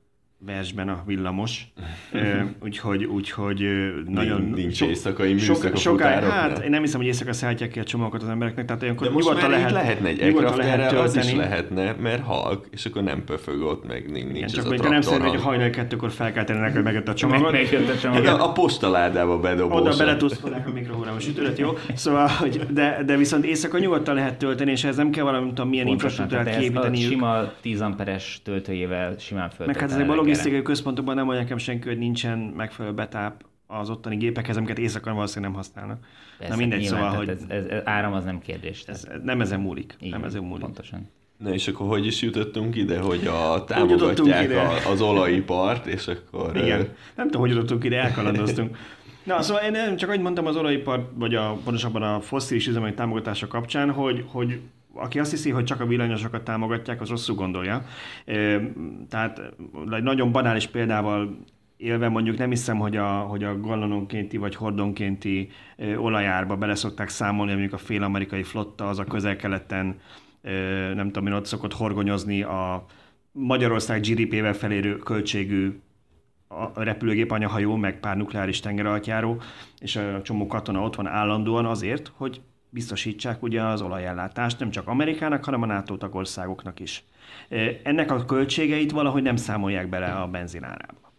[0.46, 1.66] versben a villamos,
[2.64, 3.64] úgyhogy, úgyhogy
[4.07, 4.42] nagyon...
[4.42, 8.22] Nincs so, éjszakai műszak soká, Hát én nem hiszem, hogy éjszaka szállítják ki a csomagokat
[8.22, 11.96] az embereknek, tehát olyankor De most nyugodtan lehet, lehetne egy aircraft lehet az is lehetne,
[12.00, 15.28] mert halk, és akkor nem pöfög ott, meg nincs Igen, csak ez a nem szerint,
[15.28, 17.55] hogy hajnal kettőkor fel kell tenni neked meg a csomagot.
[17.55, 18.26] a csomagot.
[18.26, 19.81] Hát a, a postaládába bedobós.
[19.81, 21.70] Oda bele tudsz a mikrohullámos sütőt, jó?
[21.94, 25.68] Szóval, hogy, de, de viszont éjszaka nyugodtan lehet tölteni, és ez nem kell valami, tudom,
[25.68, 26.96] milyen infrastruktúrát kiépíteni.
[26.96, 29.66] Sima 10 amperes töltőjével simán föl.
[29.66, 33.90] Meg hát ezek a logisztikai központokban nem mondja nekem senki, hogy nincsen megfelelő betáp az
[33.90, 36.07] ottani gépekhez, amiket éjszakon valószínűleg nem használnak.
[36.38, 37.29] Persze, Na mindegy, nyilván, szóval, hogy...
[37.29, 38.85] Ez, ez, ez, áram az nem kérdés.
[38.87, 39.97] Ez, nem ezen múlik.
[39.99, 40.64] Igen, nem ezen múlik.
[40.64, 41.09] Pontosan.
[41.37, 44.61] Na és akkor hogy is jutottunk ide, hogy a támogatják ide.
[44.61, 46.57] A, az olajipart, és akkor...
[46.57, 48.77] Igen, nem tudom, hogy jutottunk ide, elkalandoztunk.
[49.25, 52.95] Na, szóval én nem csak ahogy mondtam az olajipar, vagy a, pontosabban a fosszilis üzemanyag
[52.95, 54.61] támogatása kapcsán, hogy, hogy
[54.94, 57.85] aki azt hiszi, hogy csak a villanyosokat támogatják, az rosszul gondolja.
[59.09, 59.55] Tehát
[59.90, 61.37] egy nagyon banális példával
[61.76, 65.48] élve mondjuk nem hiszem, hogy a, hogy a gallononkénti vagy hordonkénti
[65.96, 70.00] olajárba bele szokták számolni, mondjuk a fél amerikai flotta az a közel-keleten
[70.94, 72.85] nem tudom én ott szokott horgonyozni a
[73.33, 75.81] Magyarország GDP-vel felérő költségű
[76.48, 79.40] a repülőgép anyahajó, meg pár nukleáris tengeralattjáró,
[79.81, 82.40] és a csomó katona ott van állandóan azért, hogy
[82.72, 87.04] biztosítsák ugye az olajellátást nem csak Amerikának, hanem a NATO tagországoknak is.
[87.82, 91.12] Ennek a költségeit valahogy nem számolják bele a benzinárába.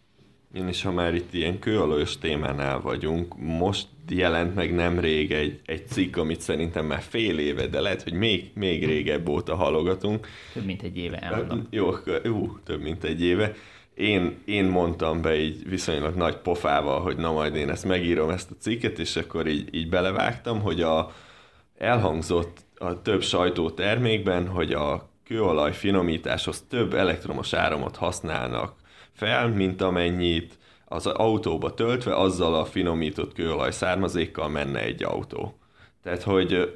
[0.54, 5.88] Én is, ha már itt ilyen kőolajos témánál vagyunk, most jelent meg nemrég egy, egy
[5.88, 10.28] cikk, amit szerintem már fél éve, de lehet, hogy még, még régebb óta halogatunk.
[10.54, 11.68] Több mint egy éve, elmondom.
[11.70, 11.90] Jó,
[12.24, 13.54] jó, több mint egy éve.
[13.94, 18.52] Én, én mondtam be így viszonylag nagy pofával, hogy na majd én ezt megírom, ezt
[18.52, 21.12] a cikket, és akkor így, így belevágtam, hogy a,
[21.78, 28.76] elhangzott a több sajtótermékben, hogy a kőolaj finomításhoz több elektromos áramot használnak
[29.12, 35.58] fel, mint amennyit az autóba töltve, azzal a finomított kőolaj származékkal menne egy autó.
[36.04, 36.74] Tehát, hogy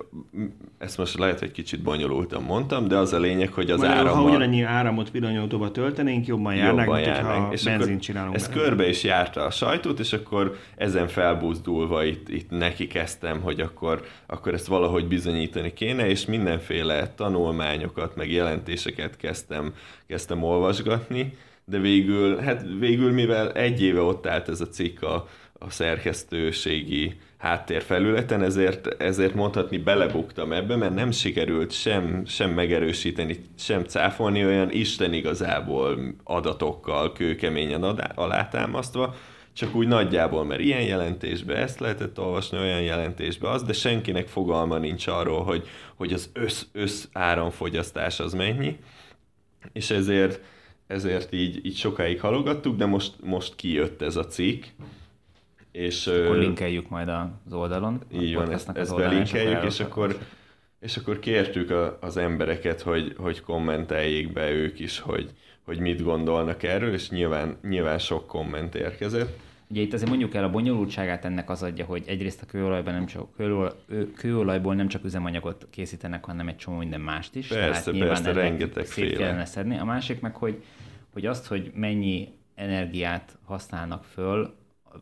[0.77, 4.15] ezt most lehet, hogy kicsit bonyolultan mondtam, de az a lényeg, hogy az áram.
[4.15, 7.53] Ha ugyanannyi áramot villanyautóba töltenénk, jobban járnánk, jobban mint járnánk.
[7.53, 8.35] és benzint csinálunk.
[8.35, 13.59] Ez körbe is járta a sajtót, és akkor ezen felbuzdulva itt, itt neki kezdtem, hogy
[13.59, 19.73] akkor, akkor ezt valahogy bizonyítani kéne, és mindenféle tanulmányokat, meg jelentéseket kezdtem,
[20.07, 25.27] kezdtem olvasgatni, de végül, hát végül, mivel egy éve ott állt ez a cikk a,
[25.53, 33.83] a szerkesztőségi háttérfelületen, ezért, ezért mondhatni belebuktam ebbe, mert nem sikerült sem, sem megerősíteni, sem
[33.83, 37.83] cáfolni olyan Isten igazából adatokkal kőkeményen
[38.15, 39.15] alátámasztva,
[39.53, 44.77] csak úgy nagyjából, mert ilyen jelentésbe ezt lehetett olvasni, olyan jelentésbe az, de senkinek fogalma
[44.77, 48.77] nincs arról, hogy, hogy az össz, össz áramfogyasztás az mennyi,
[49.73, 50.41] és ezért,
[50.87, 54.63] ezért így, így sokáig halogattuk, de most, most kijött ez a cikk,
[55.77, 58.01] és, akkor linkeljük majd az oldalon.
[58.13, 60.17] Így van, ezt, ezt belinkeljük, és akkor
[60.79, 65.31] És akkor kértük a, az embereket, hogy, hogy kommenteljék be ők is, hogy,
[65.63, 69.39] hogy mit gondolnak erről, és nyilván, nyilván sok komment érkezett.
[69.69, 73.05] Ugye itt azért mondjuk el a bonyolultságát ennek az adja, hogy egyrészt a kőolajban nem
[73.05, 73.71] csak, kőolaj,
[74.15, 77.47] kőolajból nem csak üzemanyagot készítenek, hanem egy csomó minden mást is.
[77.47, 79.77] Persze, tehát persze, rengeteg szét kellene szedni.
[79.77, 80.63] A másik meg, hogy,
[81.13, 84.55] hogy azt, hogy mennyi energiát használnak föl,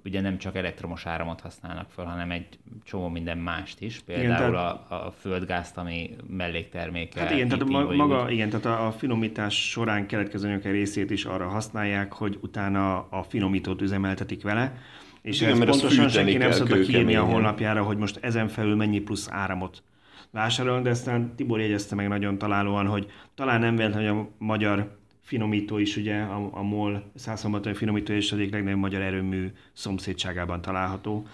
[0.06, 2.48] ugye nem csak elektromos áramot használnak fel, hanem egy
[2.84, 7.20] csomó minden mást is, például igen, tehát, a, a földgázt, ami mellékterméke.
[7.20, 8.32] Hát igen, tehát a maga, úgy.
[8.32, 13.24] igen, tehát a, a finomítás során keletkező anyag részét is arra használják, hogy utána a
[13.24, 14.78] finomítót üzemeltetik vele,
[15.22, 19.00] és igen, ez pontosan senki nem szokta kiírni a honlapjára, hogy most ezen felül mennyi
[19.00, 19.84] plusz áramot
[20.32, 24.98] vásárolunk, de aztán Tibor jegyezte meg nagyon találóan, hogy talán nem véletlen, hogy a magyar
[25.26, 31.28] finomító is, ugye a, a MOL 100 finomító és egyik legnagyobb magyar erőmű szomszédságában található.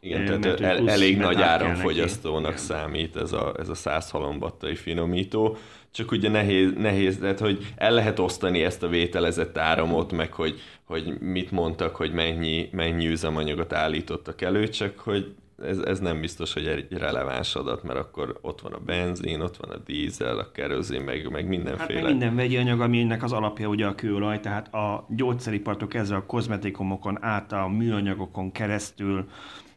[0.00, 5.56] Igen, tehát el, elég nagy áramfogyasztónak számít ez a, ez a 100 halombattai finomító,
[5.90, 10.60] csak ugye nehéz, nehéz, tehát hogy el lehet osztani ezt a vételezett áramot, meg hogy,
[10.84, 16.52] hogy mit mondtak, hogy mennyi, mennyi üzemanyagot állítottak elő, csak hogy ez, ez nem biztos,
[16.52, 20.50] hogy egy releváns adat, mert akkor ott van a benzin, ott van a dízel, a
[20.50, 21.98] kerozin, meg, meg mindenféle.
[21.98, 26.16] Hát meg minden vegyi anyag, aminek az alapja ugye a kőolaj, tehát a gyógyszeripartól kezdve
[26.16, 29.28] a kozmetikumokon át, a műanyagokon keresztül.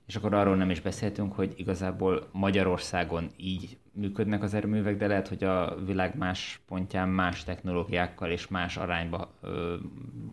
[0.07, 5.27] És akkor arról nem is beszéltünk, hogy igazából Magyarországon így működnek az erőművek, de lehet,
[5.27, 9.75] hogy a világ más pontján más technológiákkal és más arányba ö,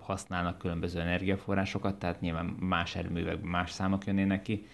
[0.01, 4.67] használnak különböző energiaforrásokat, tehát nyilván más erőművekben más számok jönnének ki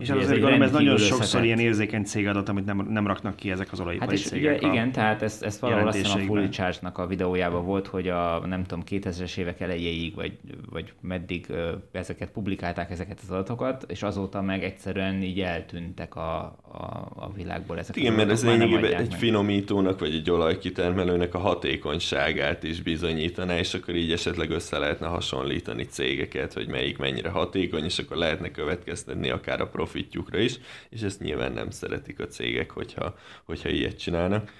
[0.00, 3.72] és azért gondolom, ez nagyon sokszor ilyen érzékeny cégadat, amit nem, nem raknak ki ezek
[3.72, 4.58] az olajipari hát és cégek.
[4.58, 8.08] Ugye, igen, tehát ezt, ezt valahol azt hiszem a Fully Charge-nak a videójában volt, hogy
[8.08, 10.38] a nem tudom, 2000-es évek elejéig, vagy,
[10.70, 11.46] vagy meddig
[11.92, 16.38] ezeket publikálták, ezeket az adatokat, és azóta meg egyszerűen így eltűntek a,
[16.72, 19.18] a, a világból ezek Igen, mert ez lényegében egy meg.
[19.18, 25.84] finomítónak, vagy egy olajkitermelőnek a hatékonyságát is bizonyítaná, és akkor így esetleg össze lehetne hasonlítani
[25.84, 31.20] cégeket, hogy melyik mennyire hatékony, és akkor lehetne következtetni akár a profitjukra is, és ezt
[31.20, 34.52] nyilván nem szeretik a cégek, hogyha, hogyha ilyet csinálnak.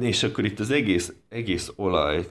[0.00, 2.26] És akkor itt az egész, egész olaj,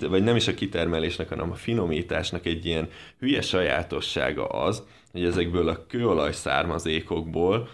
[0.00, 5.68] vagy nem is a kitermelésnek, hanem a finomításnak egy ilyen hülye sajátossága az, hogy ezekből
[5.68, 7.68] a kőolaj származékokból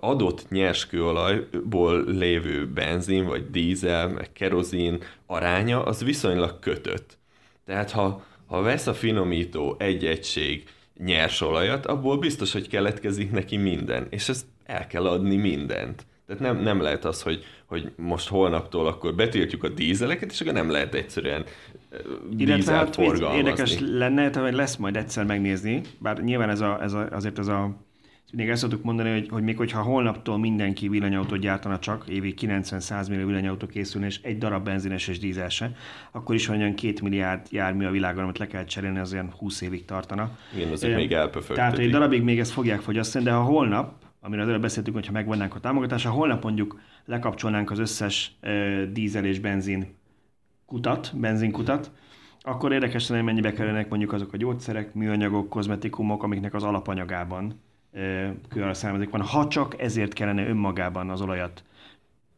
[0.00, 7.18] adott nyers kőolajból lévő benzin, vagy dízel, meg kerozin aránya, az viszonylag kötött.
[7.64, 10.64] Tehát ha, ha vesz a finomító egy egység
[11.04, 16.06] nyers olajat, abból biztos, hogy keletkezik neki minden, és ezt el kell adni mindent.
[16.26, 20.52] Tehát nem, nem lehet az, hogy, hogy most holnaptól akkor betiltjuk a dízeleket, és akkor
[20.52, 21.44] nem lehet egyszerűen
[22.30, 23.36] dízelt hát forgalmazni.
[23.36, 27.46] Érdekes lenne, hogy lesz majd egyszer megnézni, bár nyilván ez a, ez a, azért ez
[27.46, 27.76] a
[28.32, 33.08] mindig ezt szoktuk mondani, hogy, hogy még hogyha holnaptól mindenki villanyautót gyártana csak, évi 90-100
[33.08, 35.72] millió villanyautó készülne, és egy darab benzines és dízel se,
[36.10, 39.60] akkor is olyan két milliárd jármű a világon, amit le kell cserélni, az olyan 20
[39.60, 40.38] évig tartana.
[40.56, 41.56] Igen, azért még elpöfögtetik.
[41.56, 45.54] Tehát egy darabig még ezt fogják fogyasztani, de ha holnap, amiről előbb beszéltünk, hogyha megvonnánk
[45.54, 49.96] a támogatást, ha holnap mondjuk lekapcsolnánk az összes uh, dízel és benzin
[50.66, 51.90] kutat, benzinkutat,
[52.40, 57.60] akkor érdekes lenne, mennyibe kerülnek mondjuk azok a gyógyszerek, műanyagok, kozmetikumok, amiknek az alapanyagában
[58.48, 61.62] kőolaj származik van, ha csak ezért kellene önmagában az olajat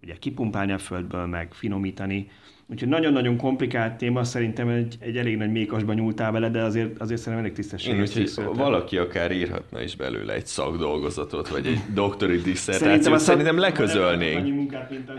[0.02, 2.30] ugye kipumpálni a földből, meg finomítani,
[2.70, 7.20] Úgyhogy nagyon-nagyon komplikált téma, szerintem egy, egy elég nagy mékasban nyúltál vele, de azért, azért
[7.20, 8.14] szerintem elég tisztességes.
[8.16, 13.58] Én, úgyhogy valaki akár írhatna is belőle egy szakdolgozatot, vagy egy doktori disszertációt, szerintem, szerintem
[13.58, 14.38] leközölnénk.
[14.38, 15.10] Annyi munkát, mint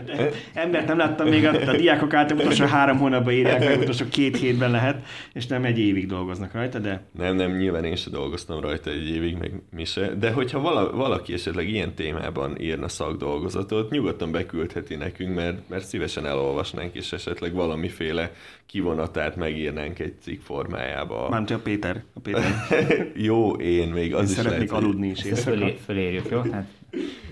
[0.54, 4.36] Embert nem láttam még, a, a diákok által utolsó három hónapban írják meg, utolsó két
[4.36, 7.02] hétben lehet, és nem egy évig dolgoznak rajta, de...
[7.18, 10.90] Nem, nem, nyilván én sem dolgoztam rajta egy évig, meg mi se, de hogyha vala,
[10.90, 17.41] valaki esetleg ilyen témában írna szakdolgozatot, nyugodtan beküldheti nekünk, mert, mert szívesen elolvasnánk, és esetleg
[17.42, 18.32] esetleg valamiféle
[18.66, 21.28] kivonatát megírnánk egy cikk formájába.
[21.28, 22.04] Mármint a Péter.
[22.14, 22.44] A Péter.
[23.28, 26.40] jó, én még az én is szeretnék lehet, aludni is Fölé, fölérjük, jó?
[26.40, 26.66] Hát...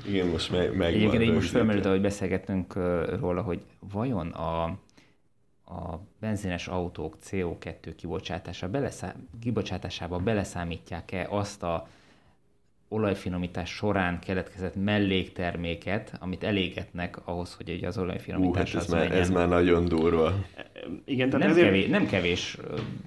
[0.07, 2.75] Igen, most meg, meg Egyébként így most felmerült, ahogy beszélgettünk
[3.20, 3.61] róla, hogy
[3.92, 4.62] vajon a,
[5.64, 11.88] a benzines autók CO2 kibocsátása beleszá, kibocsátásába beleszámítják-e azt a
[12.92, 19.12] olajfinomítás során keletkezett mellékterméket, amit elégetnek ahhoz, hogy egy az olajfinomítás uh, hát ez, már,
[19.12, 20.35] ez már nagyon durva.
[21.05, 21.66] Igen, tehát nem, ezért...
[21.66, 22.59] kevés, nem kevés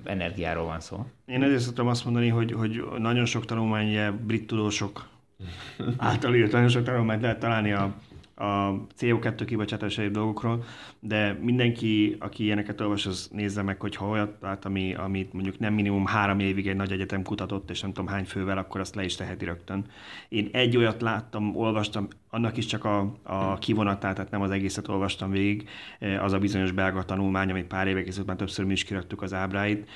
[0.04, 1.06] energiáról van szó.
[1.26, 5.08] Én ezért szoktam azt mondani, hogy, hogy nagyon sok tanulmány, brit tudósok
[5.98, 7.96] által írt, nagyon sok tanulmányt lehet találni a
[8.36, 10.64] a CO2 kibocsátás egyéb dolgokról,
[11.00, 15.60] de mindenki, aki ilyeneket olvas, az nézze meg, hogy ha olyat lát, ami, amit mondjuk
[15.60, 18.96] nem minimum három évig egy nagy egyetem kutatott, és nem tudom hány fővel, akkor azt
[18.96, 19.86] le is teheti rögtön.
[20.30, 24.88] Én egy olyat láttam, olvastam, annak is csak a, a kivonatát, tehát nem az egészet
[24.88, 25.70] olvastam végig,
[26.20, 29.34] az a bizonyos belga tanulmány, amit pár évek készült, már többször mi is kiraktuk az
[29.34, 29.90] ábráit,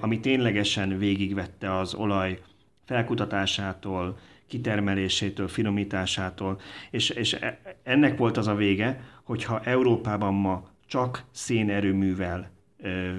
[0.00, 2.40] ami ténylegesen végigvette az olaj
[2.84, 11.24] felkutatásától, kitermelésétől, finomításától, és, és e, ennek volt az a vége, hogyha Európában ma csak
[11.30, 12.50] szénerőművel
[12.82, 13.12] ö,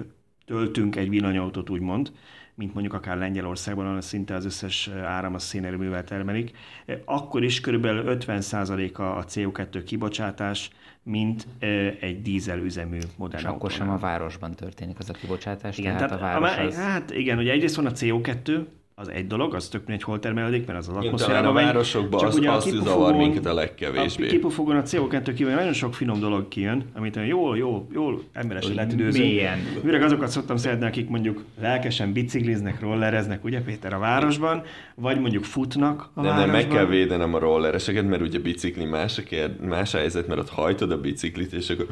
[0.46, 2.12] töltünk egy villanyautót, úgymond,
[2.56, 6.52] mint mondjuk akár Lengyelországban, ahol szinte az összes áram a szénerőművel termelik,
[7.06, 7.86] akkor is kb.
[7.86, 10.70] 50%-a a CO2 kibocsátás,
[11.04, 11.48] mint
[12.00, 16.38] egy dízelüzemű modern És akkor sem a városban történik az a kibocsátás, igen, tehát, tehát
[16.38, 16.76] a város a, az...
[16.76, 18.66] Hát igen, ugye egyrészt van a CO2,
[18.98, 21.64] az egy dolog, az tök mindegy, hol termelődik, mert az az atmoszférában megy.
[21.64, 24.26] a városokban Csak az, ugye az zavar minket a legkevésbé.
[24.26, 28.76] A kipufogon a CO2 kijön, nagyon sok finom dolog kijön, amit jól, jól, jól emberesen
[28.76, 29.20] lehet időzni.
[29.20, 29.60] Mélyen.
[29.84, 34.64] Főleg azokat szoktam szeretni, akik mondjuk lelkesen bicikliznek, rollereznek, ugye Péter a városban,
[34.96, 36.50] vagy mondjuk futnak a nem, városban.
[36.50, 39.22] Nem, meg kell védenem a rollereseket, mert ugye bicikli más
[39.62, 41.88] más a helyzet, mert ott hajtod a biciklit, és akkor,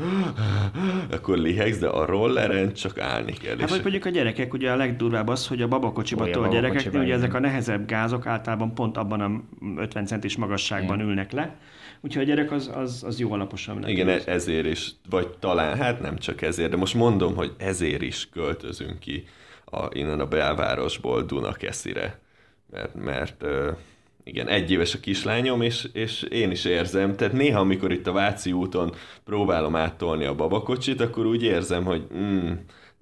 [1.11, 3.55] akkor lihegsz, de a rolleren csak állni kell.
[3.59, 7.11] Hát vagy mondjuk a gyerekek, ugye a legdurvább az, hogy a babakocsiba a gyerekek látni,
[7.11, 9.41] hogy ezek a nehezebb gázok általában pont abban a
[9.81, 11.07] 50 centis magasságban Igen.
[11.07, 11.55] ülnek le,
[12.01, 16.01] úgyhogy a gyerek az, az, az jó alaposan Igen, e- ezért is, vagy talán, hát
[16.01, 19.23] nem csak ezért, de most mondom, hogy ezért is költözünk ki
[19.65, 22.19] a, innen a belvárosból Dunakeszire,
[22.71, 23.45] mert, mert
[24.23, 28.11] igen, egy éves a kislányom, és, és én is érzem, tehát néha, amikor itt a
[28.11, 28.93] Váci úton
[29.25, 32.51] próbálom áttolni a babakocsit, akkor úgy érzem, hogy mm,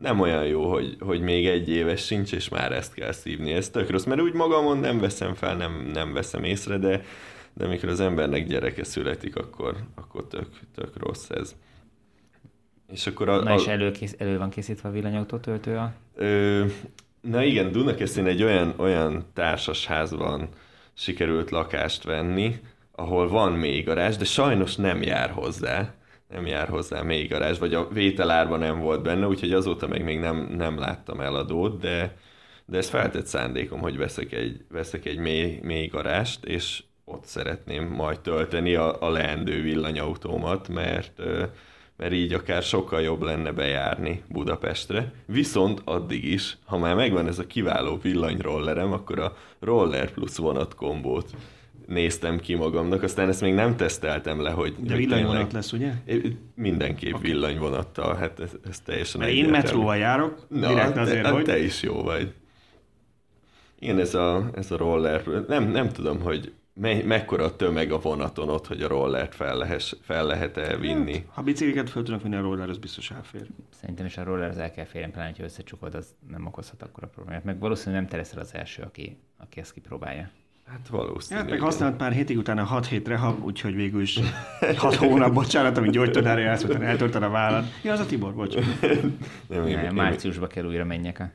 [0.01, 3.53] nem olyan jó, hogy, hogy még egy éves sincs, és már ezt kell szívni.
[3.53, 7.03] Ez tök rossz, mert úgy magamon nem veszem fel, nem, nem veszem észre, de,
[7.53, 11.55] de amikor az embernek gyereke születik, akkor, akkor tök, tök rossz ez.
[12.91, 15.93] És akkor a, na és elő, kész, elő van készítve a villanyautó töltő a...
[16.15, 16.65] Ö,
[17.21, 20.49] na igen, Dunakeszin egy olyan, olyan társasházban
[20.93, 22.59] sikerült lakást venni,
[22.91, 25.93] ahol van még garázs, de sajnos nem jár hozzá
[26.31, 30.19] nem jár hozzá még garázs, vagy a vételárban nem volt benne, úgyhogy azóta meg még
[30.19, 32.17] nem, nem láttam eladót, de,
[32.65, 37.87] de ez feltett szándékom, hogy veszek egy, veszek egy mély, mély garást, és ott szeretném
[37.87, 41.21] majd tölteni a, a leendő villanyautómat, mert,
[41.97, 45.11] mert így akár sokkal jobb lenne bejárni Budapestre.
[45.25, 50.75] Viszont addig is, ha már megvan ez a kiváló villanyrollerem, akkor a Roller plus vonat
[50.75, 51.29] kombót
[51.91, 54.75] néztem ki magamnak, aztán ezt még nem teszteltem le, hogy...
[54.79, 55.91] De villanyvonat tényleg, lesz, ugye?
[56.55, 57.31] Mindenképp okay.
[57.31, 61.43] villanyvonattal, hát ez, ez teljesen Én metróval járok, Na, direkt azért, te, hogy...
[61.43, 62.33] te is jó vagy.
[63.79, 67.99] Igen, ez a, ez a roller, nem, nem tudom, hogy me, mekkora a tömeg a
[67.99, 71.13] vonaton ott, hogy a rollert fel, lehes, fel lehet-e vinni.
[71.13, 73.47] Hát, ha bicikliket fel tudnak vinni, a roller az biztos elfér.
[73.79, 77.03] Szerintem is a roller az el kell férjen, pláne, ha összecsukod, az nem okozhat akkor
[77.03, 77.43] a problémát.
[77.43, 80.29] Meg valószínűleg nem te leszel az első, aki, aki ezt kipróbálja.
[80.71, 81.49] Hát valószínűleg.
[81.49, 84.19] Hát meg használt pár hétig utána 6 hét rehab, úgyhogy végül is
[84.77, 87.65] 6 hónap, bocsánat, amit gyógytudára jársz, utána eltörted a vállad.
[87.83, 88.55] Ja, az a Tibor, bocs.
[89.47, 91.31] nem, én, én, márciusba kell újra menjek a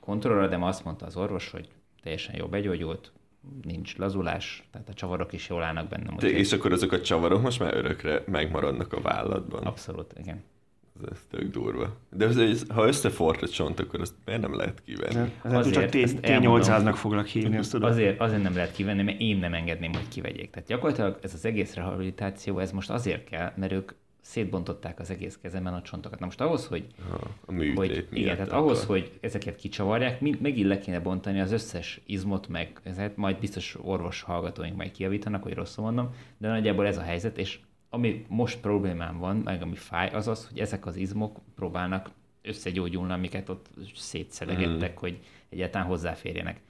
[0.00, 1.68] kontrollra, de ma azt mondta az orvos, hogy
[2.02, 3.12] teljesen jó begyógyult,
[3.62, 6.16] nincs lazulás, tehát a csavarok is jól állnak bennem.
[6.16, 9.62] Te, és akkor azok a csavarok most már örökre megmaradnak a válladban?
[9.62, 10.42] Abszolút, igen.
[11.02, 11.96] Ez, ez tök durva.
[12.10, 15.32] De ez, ez, ha összefort a csont, akkor azt miért nem lehet kivenni?
[15.42, 15.88] Azért, csak
[16.22, 17.90] T800-nak foglak hívni, azt tudod.
[17.90, 20.50] Azért, azért nem lehet kivenni, mert én nem engedném, hogy kivegyék.
[20.50, 25.38] Tehát gyakorlatilag ez az egész rehabilitáció, ez most azért kell, mert ők szétbontották az egész
[25.42, 26.18] kezemben a csontokat.
[26.18, 26.86] Na most ahhoz, hogy...
[27.10, 31.40] Ha, a műtét hogy, igen, tehát ahhoz, hogy ezeket kicsavarják, mind, megint le kéne bontani
[31.40, 36.48] az összes izmot, meg ezért majd biztos orvos hallgatóink majd kiavítanak, hogy rosszul mondom, de
[36.48, 37.58] nagyjából ez a helyzet, és
[37.94, 42.10] ami most problémám van, meg ami fáj, az az, hogy ezek az izmok próbálnak
[42.42, 45.00] összegyógyulni, amiket ott szétszelegettek, mm.
[45.00, 46.60] hogy egyáltalán hozzáférjenek.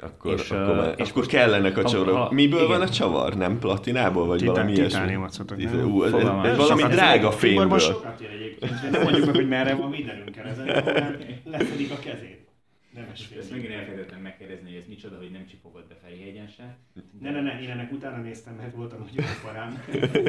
[0.00, 2.32] Akkor, és, akkor, már, és akkor kellenek a csavarok.
[2.32, 2.78] Miből igen.
[2.78, 3.36] van a csavar?
[3.36, 4.92] Nem platinából, vagy Titán, valami ilyesmi?
[4.92, 5.60] Titániumot szoktak.
[5.60, 7.80] Ez valami drága fémből.
[8.90, 10.66] Nem mondjuk meg, hogy merre van mindenünk ezen,
[11.44, 12.39] leszedik a kezét.
[12.94, 13.38] Nemes fél.
[13.38, 16.76] Ezt megint elfelejtettem megkérdezni, hogy ez micsoda, hogy nem csipogott be Ferihegyen se.
[17.20, 19.82] Ne, ne, ne, én ennek utána néztem, mert voltam nagyon parám.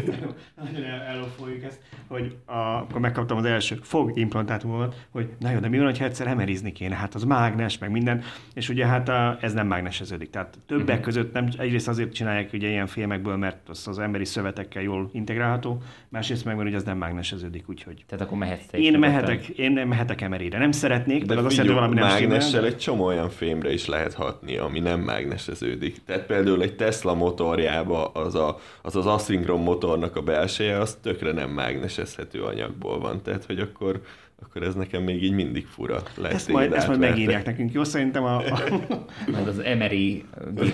[0.64, 5.60] nagyon el, ellopoljuk ezt, hogy a, akkor megkaptam az első fog implantátumomat, hogy na jó,
[5.60, 6.96] de mi van, ha egyszer emerizni kéne?
[6.96, 10.30] Hát az mágnes, meg minden, és ugye hát a, ez nem mágneseződik.
[10.30, 11.02] Tehát többek uh-huh.
[11.02, 15.82] között nem, egyrészt azért csinálják ugye ilyen filmekből, mert az, az emberi szövetekkel jól integrálható,
[16.10, 18.04] másrészt meg, mert ugye ez nem mágneseződik, úgyhogy.
[18.08, 20.58] Tehát akkor mehetsz Én mehetek, én mehetek emerire.
[20.58, 22.10] Nem szeretnék, de, de az azt jelenti, valami nem
[22.52, 26.04] mágnes mágnessel egy csomó olyan fémre is lehet hatni, ami nem mágneseződik.
[26.06, 31.32] Tehát például egy Tesla motorjába az a, az, az aszinkron motornak a belseje, az tökre
[31.32, 33.22] nem mágnesezhető anyagból van.
[33.22, 34.02] Tehát, hogy akkor
[34.44, 36.04] akkor ez nekem még így mindig fura.
[36.16, 37.84] Lehet ezt, majd, ezt majd megírják nekünk, jó?
[37.84, 38.36] Szerintem a...
[38.38, 38.60] a...
[39.32, 40.24] Majd az Emery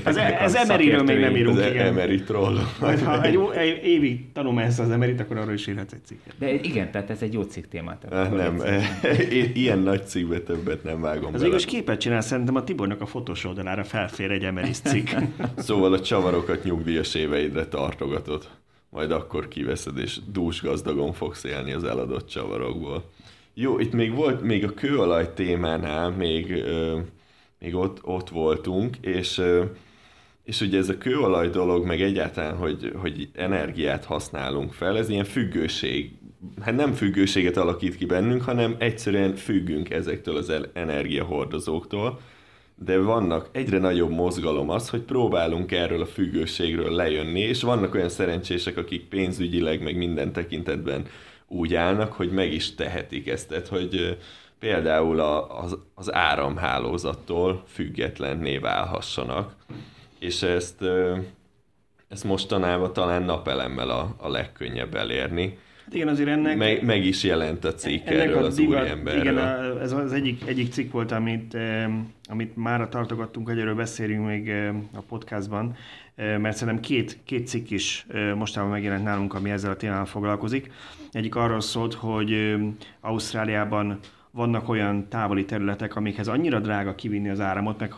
[0.03, 1.85] Az, e- az Emeryről még nem írunk, az igen.
[1.85, 2.57] Emery troll.
[2.79, 6.33] Majd ha egy, egy évig tanulom ezt az Emeryt, akkor arról is írhatsz egy cikket.
[6.39, 7.97] De igen, tehát ez egy jó cikk téma.
[7.97, 8.61] Tehát nem,
[9.53, 13.45] ilyen nagy cikkbe többet nem vágom Az igaz képet csinál, szerintem a Tibornak a fotós
[13.45, 15.09] oldalára felfér egy Emery cikk.
[15.57, 18.47] szóval a csavarokat nyugdíjas éveidre tartogatod.
[18.89, 23.03] Majd akkor kiveszed, és dús gazdagon fogsz élni az eladott csavarokból.
[23.59, 26.63] Jó, itt még volt, még a kőolaj témánál még,
[27.59, 29.41] még ott, ott voltunk, és,
[30.43, 35.23] és ugye ez a kőolaj dolog, meg egyáltalán, hogy, hogy energiát használunk fel, ez ilyen
[35.23, 36.11] függőség,
[36.61, 42.19] hát nem függőséget alakít ki bennünk, hanem egyszerűen függünk ezektől az energiahordozóktól,
[42.75, 48.09] de vannak egyre nagyobb mozgalom az, hogy próbálunk erről a függőségről lejönni, és vannak olyan
[48.09, 51.05] szerencsések, akik pénzügyileg, meg minden tekintetben
[51.47, 53.47] úgy állnak, hogy meg is tehetik ezt.
[53.47, 54.17] Tehát, hogy
[54.59, 59.55] például a, az, az áramhálózattól függetlenné válhassanak.
[60.19, 60.83] És ezt,
[62.07, 65.57] ezt mostanában talán napelemmel a, a legkönnyebb elérni.
[65.85, 66.57] Hát igen, azért ennek...
[66.57, 69.21] Meg, meg is jelent a cikk erről az új emberről.
[69.21, 69.37] Igen,
[69.81, 71.57] ez az egyik, egyik cikk volt, amit,
[72.25, 74.51] amit mára tartogattunk, hogy erről beszélünk még
[74.93, 75.75] a podcastban,
[76.17, 80.71] mert szerintem két, két cikk is mostában megjelent nálunk, ami ezzel a témával foglalkozik.
[81.11, 82.55] Egyik arról szólt, hogy
[83.01, 83.99] Ausztráliában
[84.31, 87.93] vannak olyan távoli területek, amikhez annyira drága kivinni az áramot, meg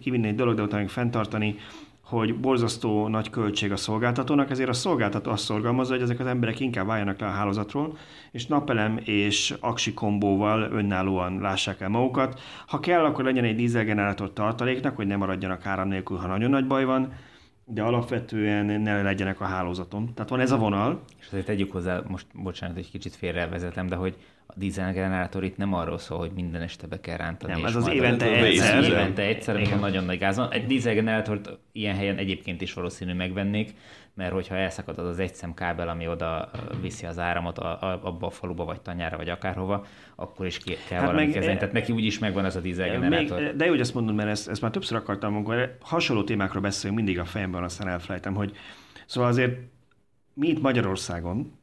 [0.00, 1.56] kivinni egy dolog, de utána fenntartani,
[2.04, 6.60] hogy borzasztó nagy költség a szolgáltatónak, ezért a szolgáltató azt szorgalmazza, hogy ezek az emberek
[6.60, 7.98] inkább váljanak le a hálózatról,
[8.30, 12.40] és napelem és aksi kombóval önállóan lássák el magukat.
[12.66, 16.66] Ha kell, akkor legyen egy dízelgenerátor tartaléknak, hogy ne maradjanak áram nélkül, ha nagyon nagy
[16.66, 17.12] baj van,
[17.72, 20.14] de alapvetően ne legyenek a hálózaton.
[20.14, 21.00] Tehát van ez a vonal.
[21.20, 24.16] És azért tegyük hozzá, most bocsánat, egy kicsit félrevezetem, de hogy
[24.46, 27.52] a dízelgenerátor itt nem arról szól, hogy minden este be kell rántani.
[27.52, 28.84] Nem, ez az évente egyszer.
[28.84, 30.52] Évente egyszer, amikor nagyon nagy gáz van.
[30.52, 33.74] Egy dízelgenerátort ilyen helyen egyébként is valószínű megvennék,
[34.14, 36.50] mert hogyha elszakad az az egyszem kábel, ami oda
[36.80, 40.76] viszi az áramot a, a, abba a faluba, vagy tanyára, vagy akárhova, akkor is ki,
[40.88, 41.58] kell hát valami meg, kezelni.
[41.58, 43.40] Tehát neki úgyis megvan ez a dízelgenerátor.
[43.40, 46.62] Még, de jó, hogy ezt mondod, mert ezt, ezt már többször akartam, amikor hasonló témákról
[46.62, 48.56] beszélünk, mindig a fejemben, aztán elfelejtem, hogy
[49.06, 49.58] szóval azért
[50.34, 51.58] mi itt Magyarországon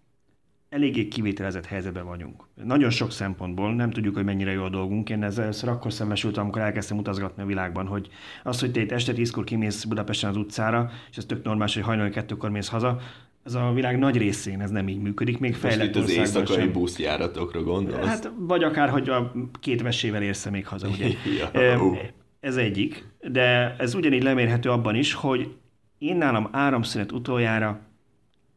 [0.70, 2.44] eléggé kivételezett helyzetben vagyunk.
[2.64, 5.10] Nagyon sok szempontból nem tudjuk, hogy mennyire jó a dolgunk.
[5.10, 8.08] Én ezzel először akkor szembesültem, amikor elkezdtem utazgatni a világban, hogy
[8.44, 11.84] az, hogy te itt este tízkor kimész Budapesten az utcára, és ez tök normális, hogy
[11.84, 13.00] hajnali kettőkor mész haza,
[13.46, 16.56] ez a világ nagy részén ez nem így működik, még fejlett Most itt az éjszakai
[16.56, 16.72] sem.
[16.72, 18.06] buszjáratokra gondolsz?
[18.06, 21.08] Hát, vagy akár, hogy a két vesével érsz még haza, ugye.
[21.54, 21.98] ja, uh.
[22.40, 25.56] Ez egyik, de ez ugyanígy lemérhető abban is, hogy
[25.98, 27.87] én nálam áramszünet utoljára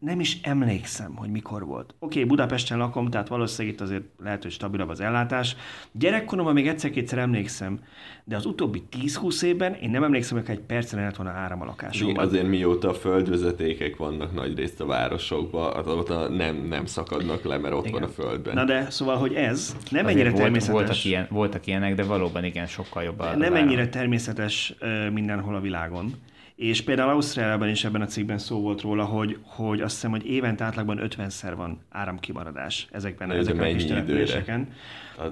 [0.01, 1.95] nem is emlékszem, hogy mikor volt.
[1.99, 5.57] Oké, okay, Budapesten lakom, tehát valószínűleg itt azért lehet, hogy stabilabb az ellátás.
[5.93, 7.81] Gyerekkoromban még egyszer-kétszer emlékszem,
[8.25, 11.65] de az utóbbi 10-20 évben én nem emlékszem, hogy egy percen lett volna áram a
[11.65, 12.25] lakásomban.
[12.25, 17.75] Azért mióta a földvezetékek vannak nagy részt a városokban, azóta nem, nem szakadnak le, mert
[17.75, 18.01] ott igen.
[18.01, 18.55] van a földben.
[18.55, 20.75] Na de szóval, hogy ez nem azért ennyire volt, természetes.
[20.75, 23.19] Voltak, ilyen, voltak ilyenek, de valóban igen, sokkal jobb.
[23.19, 24.75] A nem ennyire természetes
[25.13, 26.15] mindenhol a világon.
[26.61, 30.27] És például Ausztráliában is ebben a cikkben szó volt róla, hogy, hogy azt hiszem, hogy
[30.27, 34.73] évente átlagban 50-szer van áramkimaradás ezekben, ezeken a kis településeken.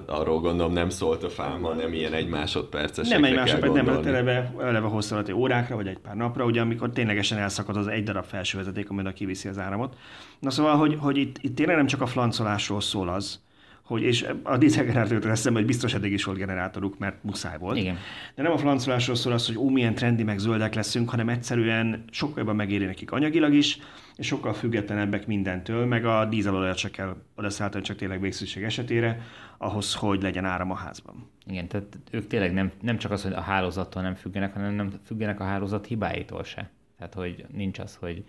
[0.05, 3.07] Arról gondolom nem szólt a fám, hanem ilyen egy másodperces.
[3.07, 6.89] Nem egy másodperc, nem, eleve, eleve hosszú alatt órákra, vagy egy pár napra, ugye amikor
[6.89, 9.97] ténylegesen elszakad az egy darab felsővezeték, ami kiviszi az áramot.
[10.39, 13.41] Na szóval, hogy, hogy itt, itt tényleg nem csak a flancolásról szól az,
[13.89, 17.77] hogy, és a dízelgenerátortól eszembe, hogy biztos eddig is volt generátoruk, mert muszáj volt.
[17.77, 17.97] Igen.
[18.35, 22.03] De nem a flancolásról szól az, hogy ó, milyen trendi, meg zöldek leszünk, hanem egyszerűen
[22.11, 23.79] sokkal jobban megéri nekik anyagilag is,
[24.15, 29.21] és sokkal függetlenebbek mindentől, meg a dízelolajat se kell odaszállítani csak tényleg végszükség esetére,
[29.57, 31.29] ahhoz, hogy legyen áram a házban.
[31.45, 34.91] Igen, tehát ők tényleg nem, nem csak az, hogy a hálózattól nem függenek, hanem nem
[35.05, 36.69] függenek a hálózat hibáitól se.
[36.97, 38.23] Tehát, hogy nincs az, hogy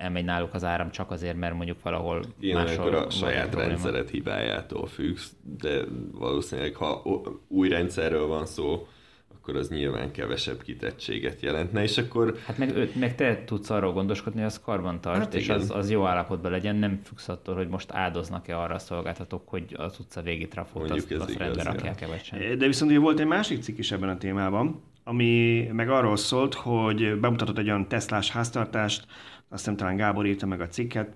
[0.00, 4.86] elmegy náluk az áram csak azért, mert mondjuk valahol Igen, máshol a saját rendszeret hibájától
[4.86, 7.02] függsz, de valószínűleg ha
[7.48, 8.86] új rendszerről van szó,
[9.34, 12.36] akkor az nyilván kevesebb kitettséget jelentne, és akkor...
[12.46, 15.90] Hát meg, meg te tudsz arról gondoskodni, hogy az karban tart, hát és az, az
[15.90, 20.22] jó állapotban legyen, nem függsz attól, hogy most áldoznak-e arra a szolgáltatók, hogy az utca
[20.22, 22.58] végi trafót azt, azt rendbe rakják-e vagy sem.
[22.58, 26.54] De viszont ugye volt egy másik cikk is ebben a témában, ami meg arról szólt,
[26.54, 29.06] hogy bemutatott egy olyan Teslás háztartást,
[29.48, 31.14] azt hiszem talán Gábor írta meg a cikket,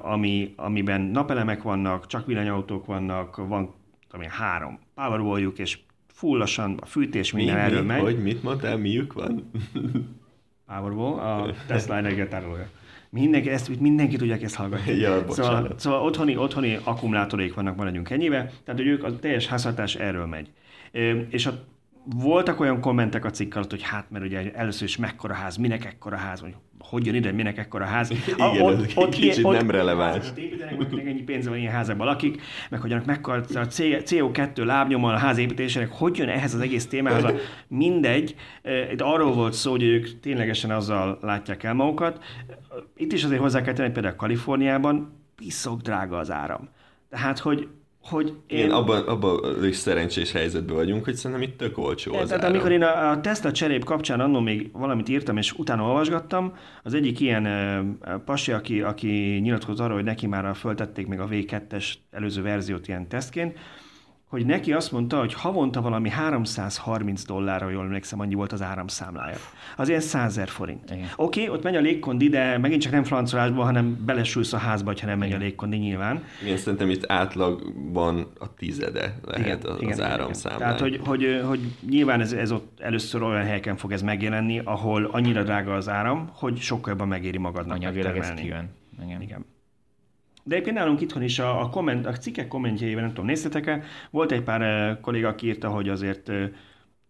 [0.00, 3.74] ami, amiben napelemek vannak, csak villanyautók vannak, van
[4.08, 8.00] tudom én, három powerwalljuk, és fullosan, a fűtés Mi, minden erről mi, megy.
[8.00, 9.50] hogy mit mondtál, miük van?
[10.66, 12.68] Powerball, a Tesla energiatárolója.
[13.10, 14.94] Mindenki, ezt, mindenki tudják ezt hallgatni.
[14.94, 15.36] Ja, bocsánat.
[15.36, 20.26] szóval, szóval otthoni, otthoni akkumulátorék vannak, maradjunk ennyibe, tehát hogy ők a teljes háztartás erről
[20.26, 20.50] megy.
[21.28, 21.64] És a,
[22.16, 25.84] voltak olyan kommentek a cikk alatt, hogy hát, mert ugye először is mekkora ház, minek
[25.84, 28.10] ekkora ház, vagy hogy jön ide, minek ekkora ház.
[28.10, 30.26] Igen, ez egy kicsit nem releváns.
[30.36, 35.14] építenek, akinek ennyi pénze van ilyen házakban lakik, meg hogy annak mekkora a CO2 lábnyommal
[35.14, 37.34] a ház építésének, hogy jön ehhez az egész témához, a-
[37.68, 38.34] mindegy.
[38.92, 42.24] Itt arról volt szó, hogy ők ténylegesen azzal látják el magukat.
[42.96, 46.68] Itt is azért hozzá kell tenni, például Kaliforniában piszok drága az áram.
[47.10, 47.68] Tehát, hogy,
[48.08, 52.42] hogy Én abban, abban is szerencsés helyzetben vagyunk, hogy szerintem itt tök olcsó az tehát
[52.42, 52.54] áram.
[52.54, 56.94] amikor én a, a Tesla cserép kapcsán annól még valamit írtam, és utána olvasgattam, az
[56.94, 57.80] egyik ilyen ö,
[58.10, 62.88] ö, pasi, aki, aki nyilatkozott arról, hogy neki már föltették még a V2-es előző verziót
[62.88, 63.58] ilyen tesztként,
[64.28, 69.36] hogy neki azt mondta, hogy havonta valami 330 dollárra, jól emlékszem, annyi volt az áramszámlája.
[69.76, 70.90] Az ilyen 100 ezer forint.
[70.90, 71.08] Igen.
[71.16, 74.92] Oké, okay, ott megy a légkondi, de megint csak nem francolásból, hanem belesülsz a házba,
[75.00, 76.24] ha nem megy a légkondi nyilván.
[76.46, 80.60] Én szerintem itt átlagban a tizede lehet az, az áramszámlány.
[80.60, 85.04] Tehát, hogy, hogy, hogy nyilván ez, ez ott először olyan helyeken fog ez megjelenni, ahol
[85.04, 88.68] annyira drága az áram, hogy sokkal jobban megéri magadnak Anyagilag ez kijön.
[89.02, 89.22] Igen.
[89.22, 89.44] Igen.
[90.48, 94.32] De egyébként nálunk itthon is a, a, komment, a cikkek kommentjeiben, nem tudom, néztetek-e, volt
[94.32, 96.48] egy pár eh, kolléga, aki írta, hogy azért eh,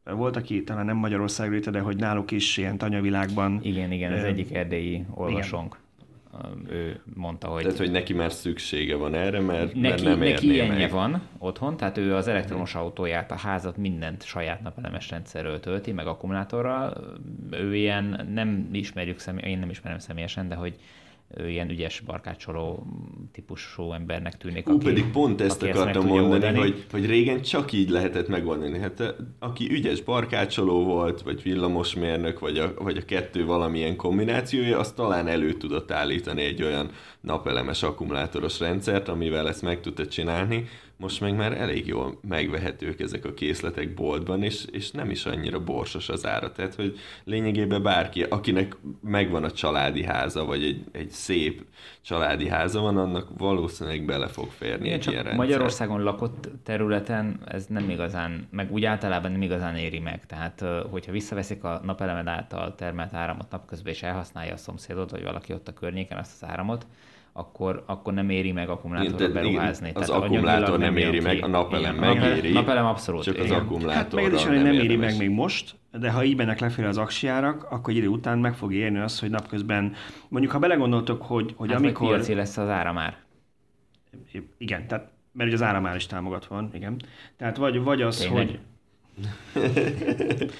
[0.04, 3.60] volt, aki talán nem Magyarországról írta, de hogy náluk is ilyen tanyavilágban.
[3.62, 5.78] Igen, igen, ez Ö, egyik erdélyi olvasónk.
[6.70, 10.52] Ő mondta, hogy Tehát, hogy neki már szüksége van erre, mert, mert neki, nem neki
[10.52, 10.90] ilyenje meg.
[10.90, 16.06] van otthon, tehát ő az elektromos autóját, a házat, mindent saját napelemes rendszerről tölti, meg
[16.06, 16.96] akkumulátorral.
[17.50, 20.74] Ő ilyen, nem ismerjük személy, én nem ismerem személyesen, de hogy
[21.36, 22.86] ilyen ügyes barkácsoló
[23.32, 24.68] típusú embernek tűnik.
[24.68, 26.58] Ú, pedig pont ezt aki akartam tudja mondani, oldani.
[26.58, 28.78] hogy, hogy régen csak így lehetett megoldani.
[28.78, 34.92] Hát aki ügyes barkácsoló volt, vagy villamosmérnök, vagy a, vagy a kettő valamilyen kombinációja, az
[34.92, 40.64] talán elő tudott állítani egy olyan napelemes akkumulátoros rendszert, amivel ezt meg tudta csinálni.
[41.00, 45.64] Most meg már elég jól megvehetők ezek a készletek boltban, és, és nem is annyira
[45.64, 46.52] borsos az ára.
[46.52, 51.64] Tehát, hogy lényegében bárki, akinek megvan a családi háza, vagy egy, egy szép
[52.00, 55.46] családi háza van, annak valószínűleg bele fog férni Igen, egy csak ilyen rendszer.
[55.46, 60.26] Magyarországon lakott területen ez nem igazán, meg úgy általában nem igazán éri meg.
[60.26, 65.52] Tehát, hogyha visszaveszik a napelemed által termelt áramot napközben, és elhasználja a szomszédot, vagy valaki
[65.52, 66.86] ott a környéken azt az áramot,
[67.38, 69.90] akkor, akkor nem éri meg akkumulátorra beruházni.
[69.94, 71.40] az Tehát akkumulátor nem éri meg, ki.
[71.40, 73.22] a napelem Igen, megéri, Napelem abszolút.
[73.22, 73.58] Csak az igen.
[73.58, 76.86] akkumulátorral Hát meg is, hogy nem, éri meg még most, de ha így mennek lefelé
[76.86, 79.94] az aksiárak, akkor egy idő után meg fog érni az, hogy napközben,
[80.28, 82.08] mondjuk ha belegondoltok, hogy, hogy Hát amikor...
[82.08, 83.16] piaci lesz az áramár.
[84.58, 86.96] Igen, tehát, mert ugye az áramár is támogatva van, igen.
[87.36, 88.46] Tehát vagy, vagy az, Tényleg?
[88.46, 88.58] hogy...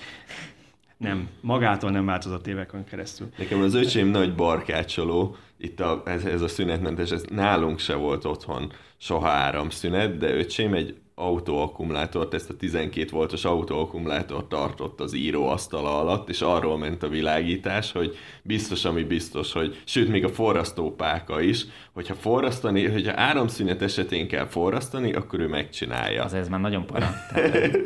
[0.99, 3.29] nem, magától nem változott évekön keresztül.
[3.39, 8.25] Nekem az öcsém nagy barkácsoló, itt a, ez, ez a szünetmentes, ez nálunk se volt
[8.25, 16.01] otthon soha áramszünet, de öcsém egy autóakkumulátort, ezt a 12 voltos autóakkumulátort tartott az íróasztala
[16.01, 21.41] alatt, és arról ment a világítás, hogy biztos, ami biztos, hogy sőt, még a forrasztópáka
[21.41, 26.25] is, hogyha forrasztani, hogyha áramszünet esetén kell forrasztani, akkor ő megcsinálja.
[26.25, 27.11] Az ez már nagyon para.
[27.33, 27.79] Tehát,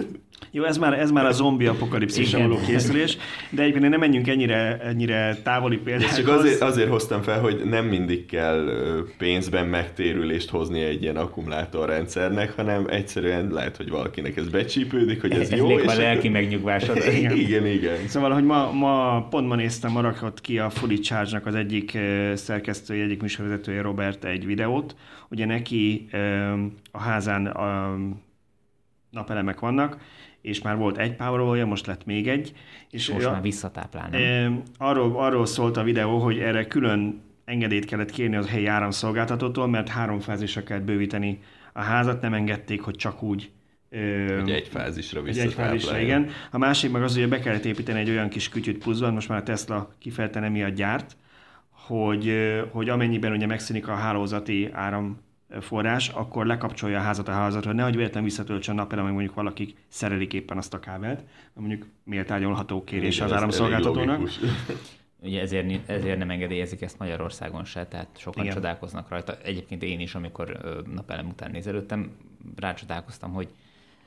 [0.55, 3.17] Jó, ez már, ez már a zombi apokalipszisra való készülés,
[3.51, 6.17] de egyébként nem menjünk ennyire, ennyire távoli És példákhoz.
[6.17, 8.69] csak azért, azért hoztam fel, hogy nem mindig kell
[9.19, 15.51] pénzben megtérülést hozni egy ilyen akkumulátorrendszernek, hanem egyszerűen lehet, hogy valakinek ez becsípődik, hogy ez,
[15.51, 16.97] ez jó, és a lelki megnyugvásod.
[17.19, 18.09] igen, igen, igen.
[18.09, 21.99] Szóval, hogy ma, ma pont ma néztem, ma rakott ki a Fully Charge-nak az egyik
[22.35, 24.97] szerkesztője, egyik műsorvezetője, Robert egy videót.
[25.29, 26.09] Ugye neki
[26.91, 27.97] a házán a
[29.11, 29.97] napelemek vannak,
[30.41, 32.53] és már volt egy power most lett még egy.
[32.91, 34.63] És Most ő a- már visszatáplál, nem?
[34.79, 39.89] Arról, arról szólt a videó, hogy erre külön engedélyt kellett kérni az helyi áramszolgáltatótól, mert
[39.89, 41.39] három fázisra kellett bővíteni
[41.73, 43.51] a házat, nem engedték, hogy csak úgy
[43.91, 46.07] ö, Hogy egy fázisra egy egyfázisra, visszatáplálja.
[46.07, 46.31] igen.
[46.51, 49.39] A másik meg az, hogy be kellett építeni egy olyan kis kütyűt pluszban, most már
[49.39, 51.17] a Tesla kifejezetten emiatt gyárt,
[51.71, 52.33] hogy,
[52.71, 57.97] hogy amennyiben ugye megszűnik a hálózati áramforrás, akkor lekapcsolja a házat a hálózatra, hogy nehogy
[57.97, 61.21] véletlenül visszatöltsön napelem, meg mondjuk valaki szerelik éppen azt a kábelt,
[61.55, 64.31] mondjuk méltányolható kérés Igen, az áramszolgáltatónak.
[65.23, 68.55] Ugye ezért, ezért nem engedélyezik ezt Magyarországon se, tehát sokan Igen.
[68.55, 69.37] Csodálkoznak rajta.
[69.45, 70.59] Egyébként én is, amikor
[70.95, 72.11] napelem után nézelődtem,
[72.57, 73.49] rácsodálkoztam, hogy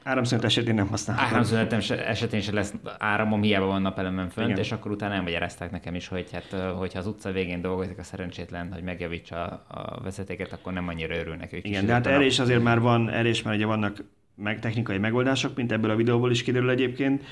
[0.04, 1.34] Áramszünet esetén nem használhatom.
[1.34, 4.60] áramszünetem se- esetén se lesz áramom, hiába van napelemen fönt, Igen.
[4.60, 8.74] és akkor utána elmagyarázták nekem is, hogy hát, hogyha az utca végén dolgozik a szerencsétlen,
[8.74, 11.68] hogy megjavítsa a vezetéket, akkor nem annyira örülnek ők.
[11.68, 14.04] Igen, de hát erre is azért már van, erre is már ugye vannak
[14.36, 17.24] meg, technikai megoldások, mint ebből a videóból is kiderül egyébként.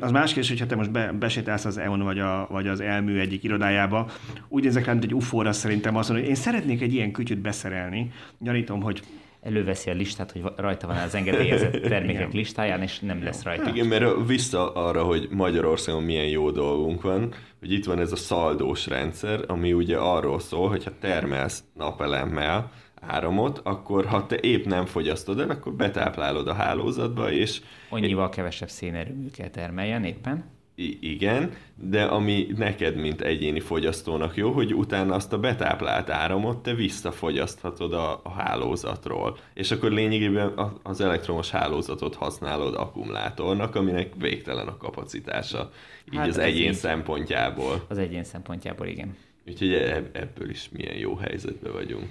[0.00, 3.18] Az más kérdés, hogyha te most be, besétálsz az EON vagy, a, vagy az elmű
[3.18, 4.10] egyik irodájába,
[4.48, 7.38] úgy nézek rá, mint egy ufóra szerintem azt mondja, hogy én szeretnék egy ilyen kütyüt
[7.38, 8.10] beszerelni.
[8.38, 9.02] Gyanítom, hogy
[9.44, 13.68] előveszi a listát, hogy rajta van az engedélyezett termékek listáján, és nem lesz rajta.
[13.68, 18.16] Igen, mert vissza arra, hogy Magyarországon milyen jó dolgunk van, hogy itt van ez a
[18.16, 22.70] szaldós rendszer, ami ugye arról szól, hogy ha termelsz napelemmel
[23.06, 27.60] áramot, akkor ha te épp nem fogyasztod el, akkor betáplálod a hálózatba, és...
[27.88, 30.44] Annyival kevesebb szénerőmű kell termeljen éppen.
[30.76, 36.62] I- igen, de ami neked, mint egyéni fogyasztónak jó, hogy utána azt a betáplált áramot
[36.62, 39.38] te visszafogyaszthatod a, a hálózatról.
[39.54, 40.52] És akkor lényegében
[40.82, 45.70] az elektromos hálózatot használod akkumulátornak, aminek végtelen a kapacitása.
[46.12, 46.74] Így hát az egyén így.
[46.74, 47.84] szempontjából.
[47.88, 49.16] Az egyén szempontjából, igen.
[49.48, 52.04] Úgyhogy e-, ebből is milyen jó helyzetben vagyunk.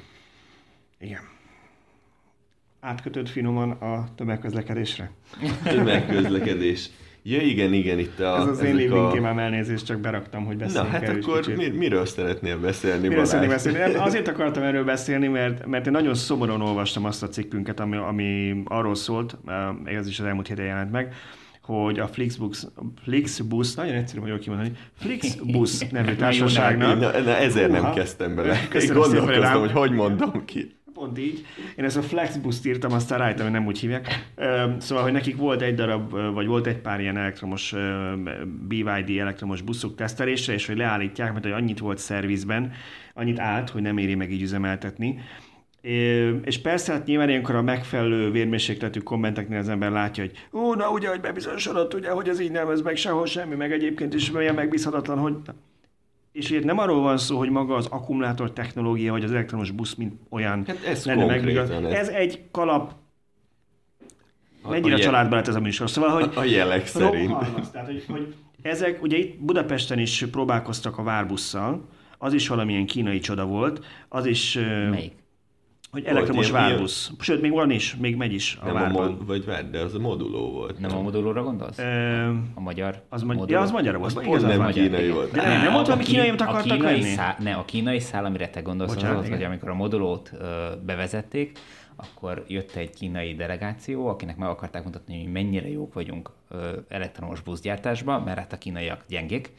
[1.04, 1.22] Igen.
[2.80, 5.12] Átkötött finoman a tömegközlekedésre?
[5.64, 6.90] Tömegközlekedés.
[7.26, 8.38] Ja, igen, igen, itt a...
[8.40, 9.40] Ez az én living a...
[9.40, 13.94] elnézést, csak beraktam, hogy beszéljünk Na, hát akkor mi, miről szeretnél beszélni, Miről szeretnél beszélni?
[13.94, 18.62] Azért akartam erről beszélni, mert, mert én nagyon szomorúan olvastam azt a cikkünket, ami, ami
[18.66, 21.14] arról szólt, eh, ez is az elmúlt héten jelent meg,
[21.62, 22.66] hogy a Flixbus,
[23.04, 27.00] Flixbus, nagyon egyszerű vagyok kimondani, Flixbus nevű társaságnak...
[27.00, 28.68] na, na, ezért Uha, nem kezdtem bele.
[28.82, 30.82] Én gondolkoztam, hogy hogy mondom ki.
[30.94, 31.46] Pont így.
[31.78, 34.32] Én ezt a Flexbus írtam, aztán rájöttem, hogy nem úgy hívják.
[34.78, 37.76] Szóval, hogy nekik volt egy darab, vagy volt egy pár ilyen elektromos
[38.68, 42.72] BYD elektromos buszuk tesztelésre, és hogy leállítják, mert hogy annyit volt szervizben,
[43.14, 45.20] annyit állt, hogy nem éri meg így üzemeltetni.
[46.44, 50.90] És persze, hát nyilván ilyenkor a megfelelő vérmérsékletű kommenteknél az ember látja, hogy ó, na
[50.90, 54.34] ugye, hogy bebizonyosodott, ugye, hogy ez így nem, ez meg sehol semmi, meg egyébként is
[54.34, 55.36] olyan megbízhatatlan, hogy
[56.34, 59.94] és itt nem arról van szó, hogy maga az akkumulátor technológia, vagy az elektromos busz,
[59.94, 61.56] mint olyan hát ez lenne meg.
[61.56, 61.70] Ez.
[61.70, 62.94] ez egy kalap,
[64.70, 65.90] mennyire a, a családba lett ez a műsor.
[65.90, 67.38] Szóval, hogy a, a jelek szerint.
[67.72, 73.20] tehát, hogy, hogy ezek, ugye itt Budapesten is próbálkoztak a várbusszal, az is valamilyen kínai
[73.20, 74.54] csoda volt, az is...
[74.90, 75.23] Melyik?
[75.94, 77.06] Hogy elektromos ilyen, várbusz.
[77.08, 77.20] Ilyen...
[77.22, 79.06] Sőt, még van is, még megy is a nem várban.
[79.06, 80.80] A mod, vagy vár, de az a moduló volt.
[80.80, 81.00] Nem, nem.
[81.00, 81.78] a modulóra gondolsz?
[81.78, 82.28] E...
[82.54, 84.16] A magyar az magy- Ja, az magyar volt.
[84.18, 85.32] Az pont nem magyar, kínai volt.
[85.32, 88.26] De nem, nem volt valami kínai, amit akartak a kínai szá- Ne, a kínai szál,
[88.26, 91.60] amire te gondolsz, Bocsánat, az volt, hogy amikor a modulót ö, bevezették,
[91.96, 97.42] akkor jött egy kínai delegáció, akinek meg akarták mutatni, hogy mennyire jók vagyunk ö, elektromos
[97.42, 99.52] buszgyártásban, mert hát a kínaiak gyengék,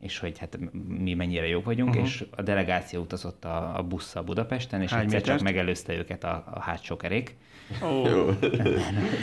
[0.00, 2.04] és hogy hát mi mennyire jók vagyunk, uh-huh.
[2.04, 5.38] és a delegáció utazott a, a busszal Budapesten, és Hány egyszer métert?
[5.38, 7.36] csak megelőzte őket a, a hátsó kerék.
[7.82, 8.10] Oh.
[8.10, 8.30] Jó.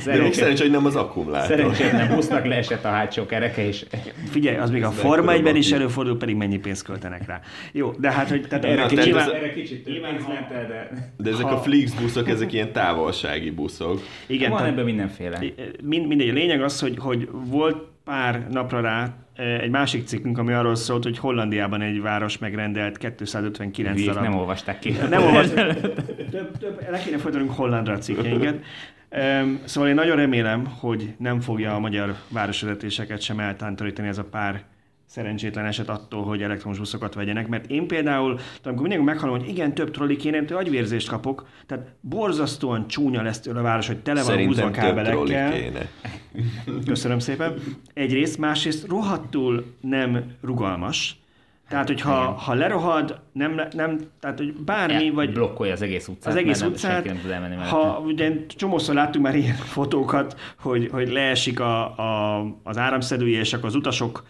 [0.05, 1.47] De még szerencsé, hogy nem az akkumulátor.
[1.47, 3.85] Szerencsé, nem busznak leesett a hátsó kereke, és...
[4.29, 7.41] Figyelj, az még a Forma 1 is előfordul, pedig mennyi pénzt költenek rá.
[7.71, 8.47] Jó, de hát, hogy...
[8.47, 11.13] Tehát erre, kicsit, nyilván, erre kicsit több pénzt de...
[11.17, 11.55] De ezek ha...
[11.55, 14.01] a Flix buszok, ezek ilyen távolsági buszok.
[14.27, 14.51] Igen.
[14.51, 15.39] Van ebben mindenféle.
[15.83, 16.29] Mind, mindegy.
[16.29, 21.03] A lényeg az, hogy, hogy volt pár napra rá egy másik cikkünk, ami arról szólt,
[21.03, 24.23] hogy Hollandiában egy város megrendelt 259 Hülyék, darab.
[24.23, 24.95] nem olvasták ki.
[25.09, 25.79] Nem olvasták.
[26.31, 28.63] több, több, le kéne folytatnunk hollandra a cikkeinket.
[29.63, 34.63] Szóval én nagyon remélem, hogy nem fogja a magyar városvezetéseket sem eltántorítani ez a pár
[35.07, 39.73] szerencsétlen eset attól, hogy elektromos buszokat vegyenek, mert én például, amikor mindig meghallom, hogy igen,
[39.73, 44.23] több trolli kéne, én agyvérzést kapok, tehát borzasztóan csúnya lesz tőle a város, hogy tele
[44.23, 45.51] van húzva kábelekkel.
[45.51, 45.89] Kéne.
[46.85, 47.53] Köszönöm szépen.
[47.93, 51.15] Egyrészt, másrészt rohadtul nem rugalmas,
[51.69, 55.33] tehát, hogyha ha lerohad, nem, nem, tehát, hogy bármi, ja, vagy...
[55.33, 59.35] Blokkolja az egész utcát, az egész utcát, nem tud elmenni ha ugye csomószor láttunk már
[59.35, 64.23] ilyen fotókat, hogy, hogy leesik a, a, az áramszedője, és akkor az utasok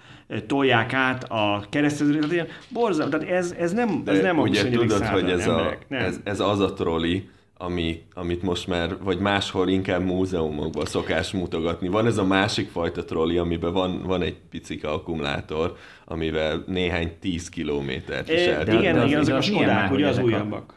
[0.48, 4.70] tolják át a keresztezőre, tehát ilyen borzal, tehát ez, ez nem, ez nem ugye a
[4.70, 9.70] tudod, hogy ez, a, ez, ez az a troli, ami, amit most már, vagy máshol
[9.70, 11.88] inkább múzeumokban szokás mutogatni.
[11.88, 17.50] Van ez a másik fajta trolli, amiben van, van egy picike akkumulátor, amivel néhány tíz
[17.50, 18.62] kilométert is el.
[18.62, 20.74] Igen, igen, igen, azok a Skodák, ugye az újabbak.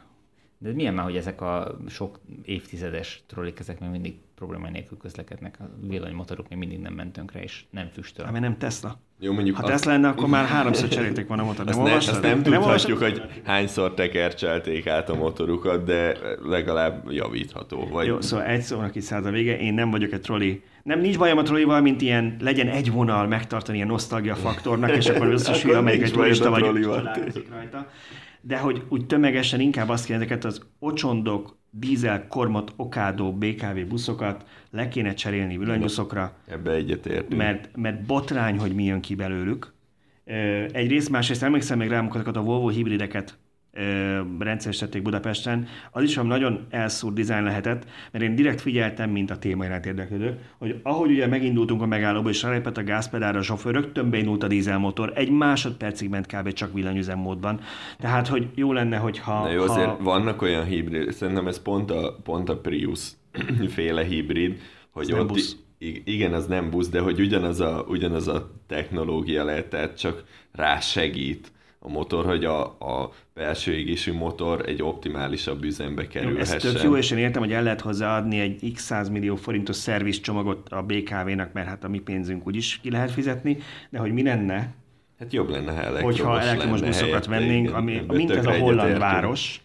[0.58, 5.56] De milyen már, hogy ezek a sok évtizedes trollik, ezek még mindig probléma nélkül közlekednek,
[5.60, 8.24] a villanymotorok még mindig nem mentünk és nem füstöl.
[8.24, 9.00] Hát, nem Tesla.
[9.18, 11.64] Jó, mondjuk ha Tesla lenne, akkor már háromszor cserélték volna a motor.
[11.64, 17.88] Nem, nem, azt nem tudhatjuk, hogy hányszor tekercselték át a motorukat, de legalább javítható.
[17.88, 18.06] Vagy...
[18.06, 20.62] Jó, szóval egy szónak is a vége, én nem vagyok egy trolli.
[20.82, 25.08] Nem, nincs bajom a trollival, mint ilyen legyen egy vonal megtartani ilyen nosztalgia faktornak, és
[25.08, 26.62] akkor összesül, amelyik egy turista vagy
[27.50, 27.86] rajta
[28.40, 34.44] de hogy úgy tömegesen inkább azt kéne ezeket az ocsondok, dízel, kormot, okádó, BKV buszokat
[34.70, 36.36] le kéne cserélni villanybuszokra.
[36.46, 37.36] Ebbe egyetértünk.
[37.36, 39.72] Mert, mert botrány, hogy mi jön ki belőlük.
[40.72, 43.38] Egyrészt, másrészt emlékszem még rám, a Volvo hibrideket
[44.38, 49.38] rendszeresítették Budapesten, az is, ami nagyon elszúr dizájn lehetett, mert én direkt figyeltem, mint a
[49.38, 53.74] téma iránt érdeklődő, hogy ahogy ugye megindultunk a megállóba, és rálépett a gázpedálra a sofőr,
[53.74, 56.52] rögtön beindult a dízelmotor, egy másodpercig ment kb.
[56.52, 57.60] csak villanyüzemmódban.
[57.98, 59.42] Tehát, hogy jó lenne, hogyha...
[59.42, 59.72] Na jó, ha...
[59.72, 63.10] azért vannak olyan hibrid, szerintem ez pont a, pont a Prius
[63.74, 64.60] féle hibrid,
[64.90, 65.56] hogy ott busz.
[66.04, 70.80] igen, az nem busz, de hogy ugyanaz a, ugyanaz a technológia lehet, tehát csak rá
[70.80, 71.52] segít
[71.82, 76.58] a motor, hogy a, a belső égésű motor egy optimálisabb üzembe Jó, ez kerülhessen.
[76.58, 80.68] tök jó, és én értem, hogy el lehet hozzáadni egy x 100 millió forintos szervizcsomagot
[80.68, 83.58] a BKV-nak, mert hát a mi pénzünk úgyis ki lehet fizetni,
[83.90, 84.74] de hogy mi lenne,
[85.18, 87.74] Hát jobb lenne, ha elektromos hogyha elektromos lenne buszokat vennénk, igen.
[87.74, 89.62] ami, mint ez a holland város,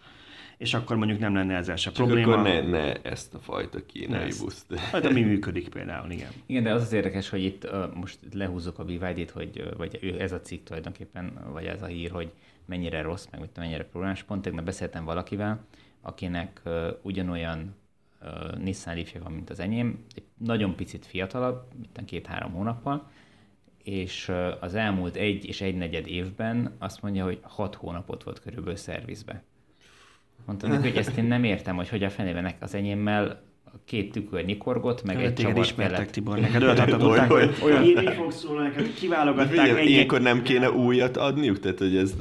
[0.58, 2.32] és akkor mondjuk nem lenne ezzel se Csak probléma.
[2.32, 4.44] akkor ne, ne ezt a fajta kínai ezt.
[4.44, 4.76] buszt.
[4.76, 6.32] Hát ami működik például, igen.
[6.46, 10.16] Igen, de az az érdekes, hogy itt uh, most lehúzzuk a BYD-t, hogy, uh, vagy
[10.20, 12.32] ez a cikk tulajdonképpen, vagy ez a hír, hogy
[12.66, 14.24] mennyire rossz, meg mit mennyire problémás.
[14.24, 15.66] Pont tegnap beszéltem valakivel,
[16.02, 17.76] akinek uh, ugyanolyan
[18.22, 23.10] uh, Nissan leaf van, mint az enyém, egy nagyon picit fiatalabb, mint két-három hónappal,
[23.84, 28.40] és uh, az elmúlt egy és egy negyed évben azt mondja, hogy hat hónapot volt
[28.40, 29.44] körülbelül szervizbe.
[30.46, 33.44] Mondtam neki, hogy ezt én nem értem, hogy hogy a fenében az enyémmel
[33.86, 36.12] két tükör nyikorgott, meg egy Téged csavar ismertek, kellett.
[36.12, 40.22] Tibor, neked olyat adtak, Olyan- hogy olyan így fog szólni, neked kiválogatták Figyelj, egy ilyenkor
[40.22, 41.60] nem kéne újat adniuk?
[41.60, 42.16] Tehát, hogy ez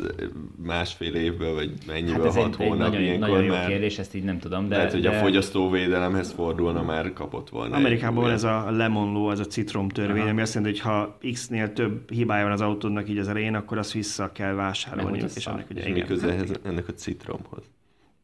[0.63, 3.67] másfél évből, vagy mennyivel, Hát ez hat egy, egy hónap, nagyon, ilyenkor nagyon jó már...
[3.67, 4.77] kérdés, ezt így nem tudom, de...
[4.77, 5.09] Lehet, hogy de...
[5.09, 7.77] a fogyasztóvédelemhez fordulna, már kapott volna.
[7.77, 10.31] Amerikában egy ez a lemon law, ez a citrom törvény, Aha.
[10.31, 13.79] ami azt jelenti, hogy ha X-nél több hibája van az autódnak így az elején, akkor
[13.79, 15.21] azt vissza kell vásárolni.
[15.21, 15.99] hogy És ennek ugye És igen.
[15.99, 17.65] mi köze ehhez, ennek a citromhoz?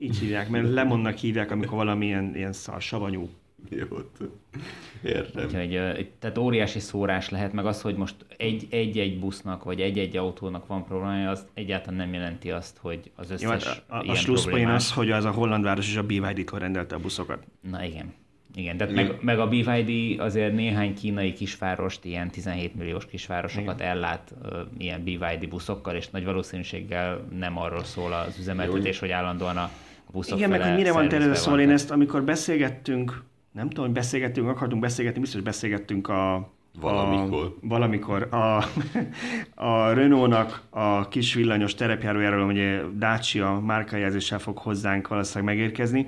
[0.02, 3.28] Így hívják, mert lemonnak hívják, amikor valami ilyen, ilyen szar, savanyú.
[3.68, 3.86] Jó,
[5.04, 5.44] értem.
[5.44, 10.66] Úgyhogy, tehát óriási szórás lehet, meg az, hogy most egy- egy-egy busznak, vagy egy-egy autónak
[10.66, 14.14] van problémája, az egyáltalán nem jelenti azt, hogy az összes Jó, hát a, a, a
[14.14, 17.44] slusszpoén az, hogy az a holland város és a BYD-tól rendelte a buszokat.
[17.70, 18.12] Na igen.
[18.54, 24.34] Igen, de meg, meg, a BYD azért néhány kínai kisvárost, ilyen 17 milliós kisvárosokat ellát
[24.42, 29.70] ö, ilyen BYD buszokkal, és nagy valószínűséggel nem arról szól az üzemeltetés, hogy állandóan a
[30.12, 34.48] buszok Igen, meg hogy mire van szóval én ezt, amikor beszélgettünk, nem tudom, hogy beszélgettünk,
[34.48, 37.44] akartunk beszélgetni, biztos beszélgettünk a Valamikor.
[37.44, 38.28] A, valamikor.
[38.34, 38.64] A,
[39.54, 46.06] a Renault-nak a kis villanyos terepjárójáról, ugye Dacia márkajelzéssel fog hozzánk valószínűleg megérkezni,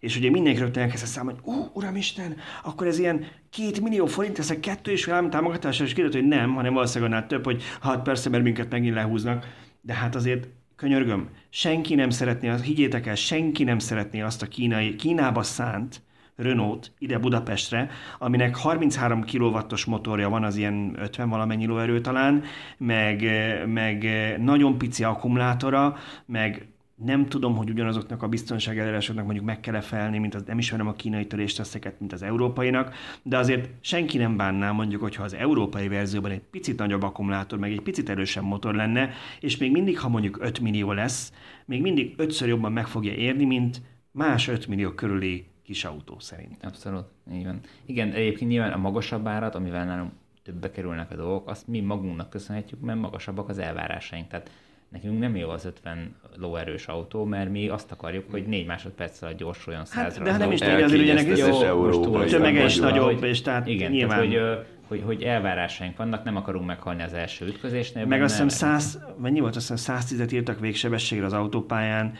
[0.00, 4.38] és ugye mindenki rögtön elkezdte számolni, hogy ú, uramisten, akkor ez ilyen két millió forint,
[4.38, 7.62] ezek kettő és fél állam támogatása, és kiderült, hogy nem, hanem valószínűleg annál több, hogy
[7.80, 9.46] hát persze, mert minket megint lehúznak,
[9.80, 14.96] de hát azért könyörgöm, senki nem szeretné, higgyétek el, senki nem szeretné azt a kínai,
[14.96, 16.02] Kínába szánt
[16.36, 22.42] Renault ide Budapestre, aminek 33 kW-os motorja van, az ilyen 50 valamennyi lóerő talán,
[22.78, 23.24] meg,
[23.66, 24.06] meg
[24.38, 25.96] nagyon pici akkumulátora,
[26.26, 26.68] meg
[27.04, 30.86] nem tudom, hogy ugyanazoknak a biztonság előírásoknak mondjuk meg kell felni, mint az, nem ismerem
[30.86, 35.88] a kínai törésteszeket, mint az európainak, de azért senki nem bánná mondjuk, hogyha az európai
[35.88, 40.08] verzióban egy picit nagyobb akkumulátor, meg egy picit erősebb motor lenne, és még mindig, ha
[40.08, 41.32] mondjuk 5 millió lesz,
[41.64, 46.64] még mindig ötször jobban meg fogja érni, mint más 5 millió körüli kis autó szerint.
[46.64, 47.60] Abszolút, van.
[47.86, 52.30] Igen, egyébként nyilván a magasabb árat, amivel nálunk többbe kerülnek a dolgok, azt mi magunknak
[52.30, 54.28] köszönhetjük, mert magasabbak az elvárásaink.
[54.28, 54.50] Tehát
[54.88, 59.36] nekünk nem jó az 50 lóerős autó, mert mi azt akarjuk, hogy 4 másodperc alatt
[59.36, 62.64] gyorsuljon 100 Hát, de ha nem is tudja, azért nekik Elkényeztetés Jó, most túl tömege
[62.64, 64.28] is nagyobb, hogy- és tehát igen, nyilván...
[64.30, 68.06] tehát, hogy, hogy, hogy elvárásaink vannak, nem akarunk meghalni az első ütközésnél.
[68.06, 72.14] Meg azt hiszem 100, mennyi volt, azt hiszem 110-et írtak végsebességre az autópályán.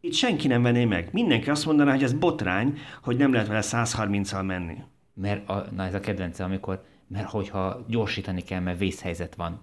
[0.00, 1.08] Itt senki nem venné meg.
[1.12, 4.76] Mindenki azt mondaná, hogy ez botrány, hogy nem lehet vele 130-al menni.
[5.14, 9.60] Mert a, na ez a kedvence, amikor, mert hogyha gyorsítani kell, mert vészhelyzet van.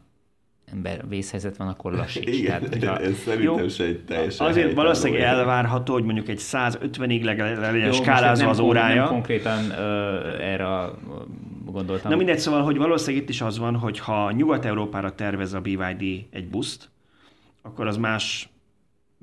[0.71, 2.27] Ember, vészhelyzet van, akkor lassíts.
[2.39, 3.67] Igen, Tehát, hogyha- ez szerintem Jó.
[3.67, 5.31] se egy teljesen Azért valószínűleg érv.
[5.37, 9.03] elvárható, hogy mondjuk egy 150-ig le- le- legyen skálázva az órája.
[9.03, 10.97] Nem konkrétan ö, erre a-
[11.65, 12.11] gondoltam.
[12.11, 16.25] Na mindegy, szóval, hogy valószínűleg itt is az van, hogy ha Nyugat-Európára tervez a BYD
[16.31, 16.89] egy buszt,
[17.61, 18.49] akkor az más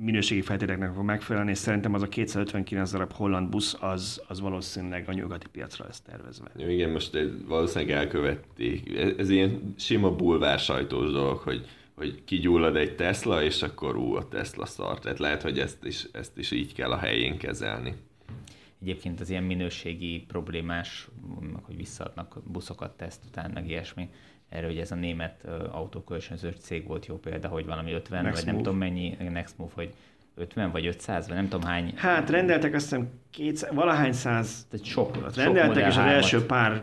[0.03, 5.09] minőségi feltételeknek fog megfelelni, és szerintem az a 259 darab holland busz, az, az valószínűleg
[5.09, 6.51] a nyugati piacra lesz tervezve.
[6.57, 8.97] Jó, igen, most ez valószínűleg elkövették.
[8.99, 14.15] Ez, ez ilyen sima bulvár sajtós dolog, hogy, hogy kigyullad egy Tesla, és akkor ú,
[14.15, 14.99] a Tesla szar.
[14.99, 17.95] Tehát lehet, hogy ezt is, ezt is így kell a helyén kezelni.
[18.83, 21.09] Egyébként az ilyen minőségi problémás,
[21.63, 24.09] hogy visszaadnak buszokat teszt után, meg ilyesmi.
[24.51, 28.45] Erre ugye ez a német autókölcsönző cég volt jó példa, hogy valami 50, Next vagy
[28.47, 28.65] nem Move.
[28.65, 29.95] tudom mennyi, Next Move, hogy
[30.35, 31.93] 50 vagy 500, vagy nem tudom hány.
[31.97, 36.07] Hát rendeltek azt hiszem kétszer, valahány száz, Tehát sok, hát sok rendeltek, és az 3-at.
[36.07, 36.83] első pár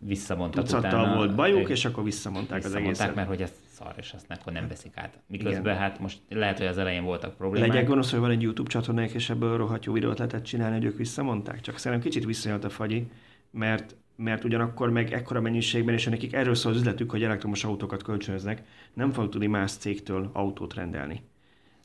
[0.00, 1.16] visszamondtak Tucattal utána.
[1.16, 3.14] volt bajuk, és akkor visszamondták az visszamondták, egészet.
[3.14, 5.18] mert hogy ez szar, és azt akkor nem veszik át.
[5.26, 7.68] Miközben hát most lehet, hogy az elején voltak problémák.
[7.68, 10.84] Legyek gonosz, hogy van egy YouTube csatornájuk, és ebből rohadt jó videót lehetett csinálni, hogy
[10.84, 11.60] ők visszamondták.
[11.60, 13.06] Csak szerintem kicsit visszajött a fagyi,
[13.50, 18.02] mert, mert ugyanakkor meg ekkora mennyiségben, és nekik erről szól az üzletük, hogy elektromos autókat
[18.02, 18.62] kölcsönöznek,
[18.92, 21.22] nem fog tudni más cégtől autót rendelni,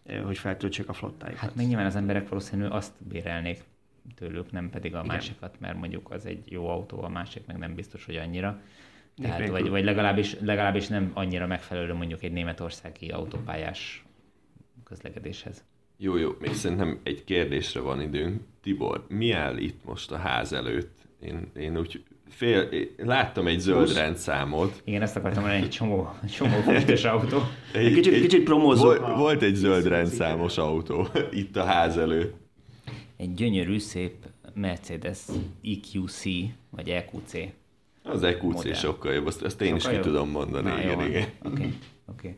[0.04, 1.42] eh, hogy feltöltsék a flottájukat.
[1.42, 3.64] Hát még nyilván az emberek valószínűleg azt bérelnék
[4.16, 5.16] tőlük, nem pedig a Igen.
[5.16, 8.62] másikat, mert mondjuk az egy jó autó, a másik meg nem biztos, hogy annyira.
[9.22, 9.60] Tehát, nélkül.
[9.60, 14.06] vagy, vagy legalábbis, legalábbis nem annyira megfelelő mondjuk egy németországi autópályás
[14.84, 15.64] közlekedéshez.
[15.98, 18.42] Jó, jó, még szerintem egy kérdésre van időnk.
[18.62, 21.08] Tibor, mi áll itt most a ház előtt?
[21.20, 23.96] Én, én úgy fél, láttam egy zöld Plusz.
[23.98, 24.82] rendszámot.
[24.86, 27.38] Igen, ezt akartam mondani, egy csomó, csomó füstös autó.
[27.74, 32.36] Egy, kicsit- kicsit promózzuk Volt, a- volt egy zöld rendszámos autó itt a ház előtt.
[33.18, 34.14] Egy gyönyörű, szép
[34.54, 35.20] Mercedes
[35.64, 36.24] EQC,
[36.70, 37.34] vagy EQC.
[38.04, 38.74] Az EQC Modell.
[38.74, 40.16] sokkal jobb, azt, azt én is Sokkal ki jobb?
[40.16, 40.70] tudom mondani.
[40.70, 41.28] Na, jó igen, igen.
[41.44, 41.74] Oké,
[42.12, 42.36] oké.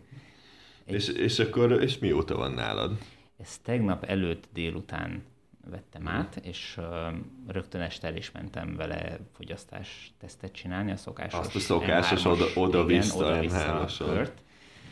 [0.86, 2.98] És, és akkor, és mióta van nálad?
[3.42, 5.22] Ezt tegnap előtt délután
[5.70, 6.86] vettem át, és uh,
[7.48, 12.32] rögtön este el is mentem vele fogyasztás tesztet csinálni, a szokásos Azt a szokásos M3-as,
[12.32, 14.06] oda- oda-vissza oda-vissza M3-ason.
[14.06, 14.42] kört.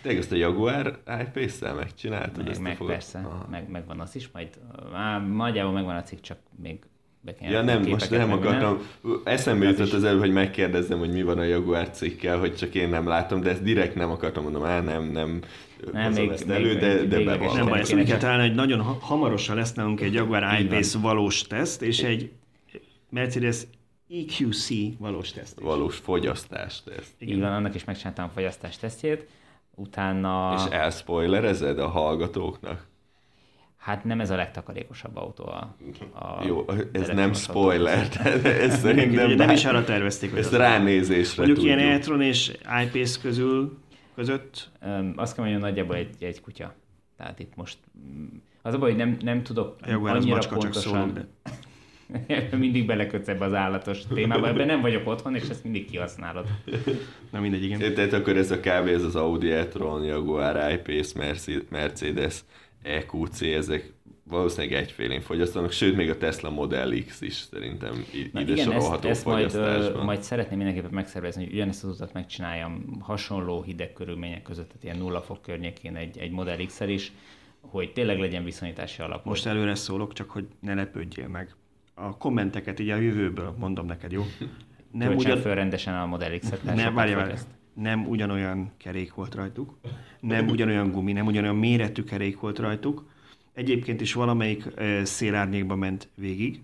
[0.02, 2.38] Tényleg ezt a Jaguar I-Pace-szel megcsináltad?
[2.38, 3.48] Meg, ezt meg persze, Aha.
[3.50, 4.60] meg, megvan az is, majd
[4.92, 6.86] már nagyjából megvan a cikk, csak még
[7.22, 8.82] be kell Ja nem, most nem meg akartam.
[9.24, 9.94] Eszembe Ez jutott is.
[9.94, 13.42] az előbb, hogy megkérdezzem, hogy mi van a Jaguar cikkel, hogy csak én nem látom,
[13.42, 15.42] de ezt direkt nem akartam mondom, á nem, nem,
[15.92, 17.56] Nem, még- ezt még- elő, de, még de bevallom.
[17.56, 20.98] Nem baj, ezt úgy kell találni, hogy nagyon ha- hamarosan lesz nálunk egy Jaguar I-Pace
[21.00, 22.32] valós teszt, és egy
[23.10, 23.58] Mercedes
[24.10, 24.68] EQC
[25.00, 25.58] valós teszt.
[25.60, 25.64] is.
[25.66, 27.12] Valós fogyasztást ezt.
[27.20, 29.28] Így van, annak is megcsináltam a fogyasztás tesztjét,
[29.76, 30.54] utána...
[30.58, 32.86] És elspoilerezed a hallgatóknak?
[33.78, 35.76] Hát nem ez a legtakarékosabb autó a,
[36.14, 40.58] a Jó, ez nem spoiler, tehát ez szerintem nem is arra tervezték, hogy ezt az-
[40.60, 41.80] ránézésre Mondjuk tudjuk.
[41.80, 42.52] ilyen e-tron és
[42.84, 43.78] I-Pace közül,
[44.16, 46.74] között Öm, azt kell mondjam, nagyjából egy, egy kutya.
[47.18, 47.78] Tehát itt most
[48.62, 51.28] az a baj, hogy nem, nem tudok az annyira macska, csak szólok, pontosan,
[52.50, 56.48] de mindig belekötsz ebbe az állatos témába, ebben nem vagyok otthon, és ezt mindig kihasználod.
[57.32, 57.94] na mindegy, igen.
[57.94, 58.88] Tehát akkor ez a kb.
[58.88, 61.20] ez az Audi e-tron, Jaguar I-Pace,
[61.70, 62.44] Mercedes,
[62.82, 63.94] EQC, ezek
[64.30, 68.64] valószínűleg egyfélén fogyasztanak, sőt még a Tesla Model X is szerintem Na ide igen, ezt,
[68.64, 73.94] sorolható ezt majd, ö, majd szeretném mindenképpen megszervezni, hogy ugyanezt az utat megcsináljam hasonló hideg
[73.94, 77.12] körülmények között, tehát ilyen nulla fok környékén egy, egy Model x is,
[77.62, 79.26] hogy tényleg legyen viszonyítási alap.
[79.26, 81.56] Most előre szólok, csak hogy ne lepődjél meg.
[81.94, 84.26] A kommenteket így a jövőből mondom neked, jó?
[84.92, 86.64] Nem, Töltsen ugyan, föl rendesen a Model X-et.
[86.64, 87.30] nem, sokat várj, várj.
[87.30, 87.48] fogyaszt.
[87.82, 89.78] Nem ugyanolyan kerék volt rajtuk,
[90.20, 93.06] nem ugyanolyan gumi, nem ugyanolyan méretű kerék volt rajtuk.
[93.54, 94.64] Egyébként is valamelyik
[95.04, 96.60] szélárnyékba ment végig.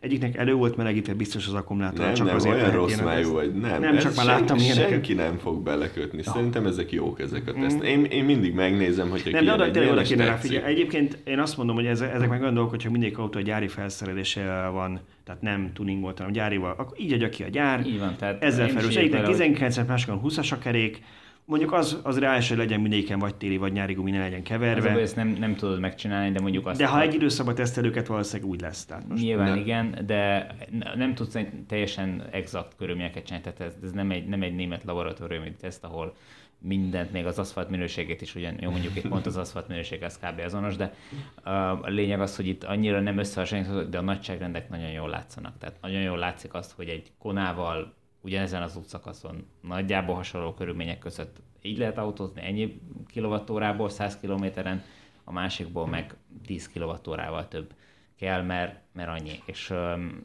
[0.00, 3.54] Egyiknek elő volt melegítve biztos az akkumulátor, nem, csak nem, azért olyan rossz májú vagy.
[3.54, 4.90] Nem, Nem, csak már sen- láttam ilyeneket.
[4.90, 6.22] Senki nem fog belekötni.
[6.22, 7.82] Szerintem ezek jók, ezek a teszt.
[7.82, 10.68] Én, én mindig megnézem, hogy Nem, de oda, tényleg oda kéne rá figyelni.
[10.68, 13.68] Egyébként én azt mondom, hogy ezek, ezek meg olyan dolgok, hogyha mindegyik autó a gyári
[13.68, 15.00] felszereléssel van,
[15.30, 18.42] tehát nem tuning volt, hanem gyárival, akkor így adja ki a gyár, Így van, tehát
[18.42, 18.92] ezzel felül.
[18.94, 21.02] hogy- 19 másikon 20-as a kerék,
[21.44, 24.92] mondjuk az, az reális, hogy legyen mindegyiken vagy téli, vagy nyári gumi, ne legyen keverve.
[24.92, 28.50] baj, ezt nem, nem tudod megcsinálni, de mondjuk azt De ha egy időszakban tesztelőket valószínűleg
[28.50, 28.84] úgy lesz.
[28.86, 29.58] Tehát most Nyilván Nem.
[29.58, 30.46] igen, de
[30.94, 31.36] nem tudsz
[31.68, 36.14] teljesen exakt körülményeket csinálni, tehát ez, ez nem, egy, nem egy német laboratóriumi teszt, ahol
[36.60, 40.18] mindent, még az aszfalt minőségét is ugyan, jó mondjuk itt pont az aszfalt minőség az
[40.18, 40.40] kb.
[40.44, 40.94] azonos, de
[41.42, 45.58] a lényeg az, hogy itt annyira nem összehasonlítható, de a nagyságrendek nagyon jól látszanak.
[45.58, 51.36] Tehát nagyon jól látszik azt, hogy egy konával ugyanezen az útszakaszon nagyjából hasonló körülmények között
[51.62, 54.82] így lehet autózni ennyi kilovattórából 100 kilométeren,
[55.24, 57.72] a másikból meg 10 kilovattórával több
[58.20, 59.42] kell, mert, mert annyi.
[59.44, 60.24] És öm,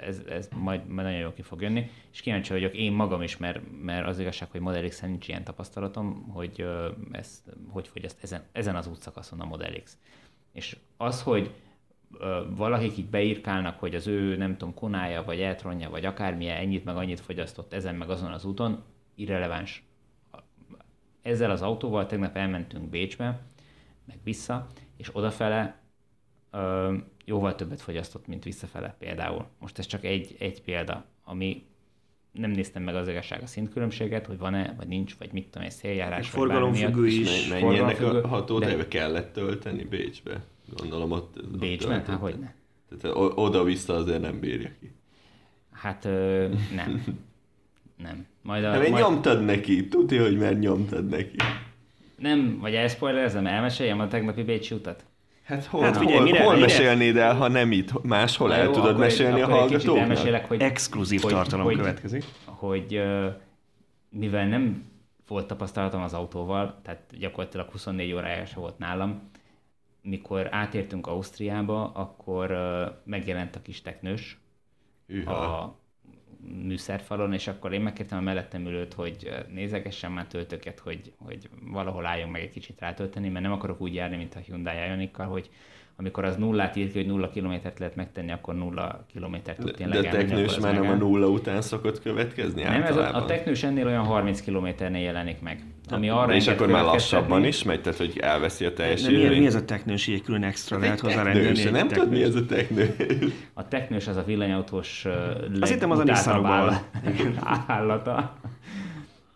[0.00, 1.90] ez, ez majd, majd nagyon jól ki fog jönni.
[2.12, 5.44] És kíváncsi vagyok én magam is, mert, mert az igazság, hogy Model x nincs ilyen
[5.44, 9.98] tapasztalatom, hogy ö, ez hogy fogyaszt ezen, ezen az útszakaszon a Model X.
[10.52, 11.54] És az, hogy
[12.48, 16.96] valakik így beírkálnak, hogy az ő, nem tudom, konája, vagy eltronja, vagy akármilyen ennyit meg
[16.96, 18.82] annyit fogyasztott ezen meg azon az úton,
[19.14, 19.84] irreleváns.
[21.22, 23.40] Ezzel az autóval tegnap elmentünk Bécsbe,
[24.04, 24.66] meg vissza,
[24.96, 25.82] és odafele
[27.24, 29.46] jóval többet fogyasztott, mint visszafele például.
[29.60, 31.64] Most ez csak egy, egy példa, ami
[32.32, 35.72] nem néztem meg az igazság a szintkülönbséget, hogy van-e, vagy nincs, vagy mit tudom, egy
[35.72, 37.48] széljárás, forgalomfüggő És is.
[37.48, 40.44] me- mennyi ennek a hatótájba de- kellett tölteni Bécsbe?
[40.76, 41.36] Gondolom ott...
[41.38, 42.04] ott Bécsben?
[42.04, 42.52] Hát hogy ne.
[43.00, 44.92] Tehát oda-vissza azért nem bírja ki.
[45.72, 47.04] Hát ö, nem.
[47.96, 48.26] Nem.
[48.42, 49.88] Majd a, Nem, én majd, nyomtad neki.
[49.88, 51.36] Tudja, hogy már nyomtad neki.
[52.18, 55.04] nem, vagy elspoilerezem, elmeséljem a tegnapi Bécsi utat?
[55.44, 56.66] Hát hol, hát, figyelj, hol, mire, hol mire?
[56.66, 60.02] mesélnéd el, ha nem itt, máshol Na el jó, tudod akkor, mesélni akkor a hallgatóknak?
[60.02, 60.60] elmesélek, hogy...
[60.60, 62.24] Exkluzív hogy, tartalom hogy, következik.
[62.44, 63.02] Hogy
[64.08, 64.92] mivel nem
[65.28, 69.30] volt tapasztalatom az autóval, tehát gyakorlatilag 24 órája se volt nálam,
[70.02, 72.56] mikor átértünk Ausztriába, akkor
[73.04, 74.38] megjelent a kis teknős
[75.26, 75.66] a
[76.62, 82.06] műszerfalon, és akkor én megkértem a mellettem ülőt, hogy nézegessen már töltőket, hogy, hogy valahol
[82.06, 85.50] álljon meg egy kicsit rátölteni, mert nem akarok úgy járni, mint a Hyundai Ionikkal, hogy
[85.96, 90.08] amikor az nullát ki, hogy nulla kilométert lehet megtenni, akkor nulla kilométert tud tényleg De
[90.08, 93.86] a teknős már nem a nulla után szokott következni Nem, ez a, a teknős ennél
[93.86, 95.64] olyan 30 kilométernél jelenik meg.
[95.90, 99.28] Ami arra és akkor már lassabban is megy, tehát hogy elveszi a teljesítményt.
[99.28, 101.62] Mi, mi ez a teknős, egy külön extra lehet hozzá rendelni?
[101.62, 102.88] Nem tudod, mi ez a teknős?
[103.52, 105.06] A teknős az a villanyautós
[105.60, 106.82] Azt hittem az a
[107.66, 108.34] állata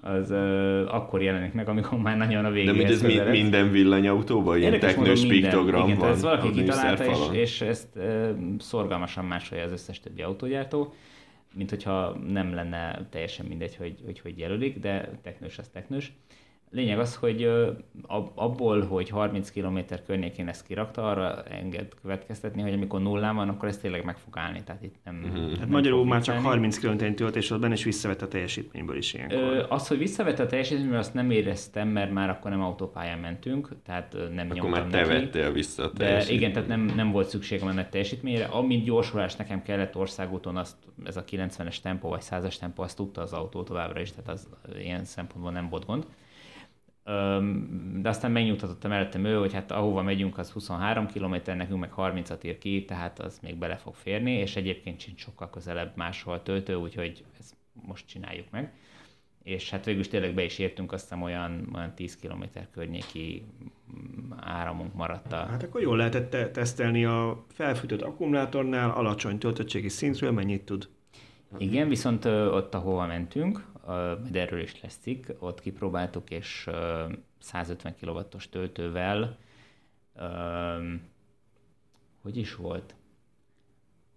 [0.00, 4.58] az uh, akkor jelenik meg, amikor már nagyon a végéhez De ez mi, minden villanyautóban
[4.58, 6.10] ilyen technős piktogram igen, van?
[6.10, 10.94] ez valaki kitalálta, és, és ezt uh, szorgalmasan másolja az összes többi autógyártó,
[11.54, 16.12] mint hogyha nem lenne teljesen mindegy, hogy hogy, hogy jelölik, de technős az technős.
[16.70, 17.50] Lényeg az, hogy
[18.34, 23.68] abból, hogy 30 km környékén ezt kirakta, arra enged következtetni, hogy amikor nullán van, akkor
[23.68, 24.62] ez tényleg meg fog állni.
[24.64, 25.48] Tehát itt nem, uh-huh.
[25.50, 29.14] nem hát magyarul már csak 30 km töltés volt benne, és visszavett a teljesítményből is
[29.14, 29.38] ilyenkor.
[29.38, 33.68] Ö, az, hogy visszavett a teljesítményből, azt nem éreztem, mert már akkor nem autópályán mentünk,
[33.84, 35.08] tehát nem akkor nyomtam már te neki.
[35.08, 38.44] vettél vissza a De igen, tehát nem, nem volt szükségem a nagy teljesítményre.
[38.44, 43.20] Amint gyorsulás nekem kellett országúton, azt, ez a 90-es tempó vagy 100-as tempó, azt tudta
[43.20, 44.48] az autó továbbra is, tehát az
[44.78, 46.06] ilyen szempontból nem volt gond
[48.00, 52.44] de aztán megnyugtatottam előttem ő, hogy hát ahova megyünk, az 23 km, nekünk meg 30-at
[52.44, 56.74] ír ki, tehát az még bele fog férni, és egyébként sincs sokkal közelebb máshol töltő,
[56.74, 58.72] úgyhogy ezt most csináljuk meg.
[59.42, 62.42] És hát végül is tényleg be is értünk, aztán olyan, olyan 10 km
[62.72, 63.44] környéki
[63.92, 65.32] mm, áramunk maradt.
[65.32, 65.36] A...
[65.36, 70.88] Hát akkor jól lehetett tesztelni a felfűtött akkumulátornál alacsony töltöttségi szintről, mennyit tud?
[71.58, 73.64] Igen, viszont ott, ahova mentünk,
[74.22, 76.68] majd erről is lesz cikk, ott kipróbáltuk, és
[77.38, 79.36] 150 kW-os töltővel,
[82.22, 82.94] hogy is volt?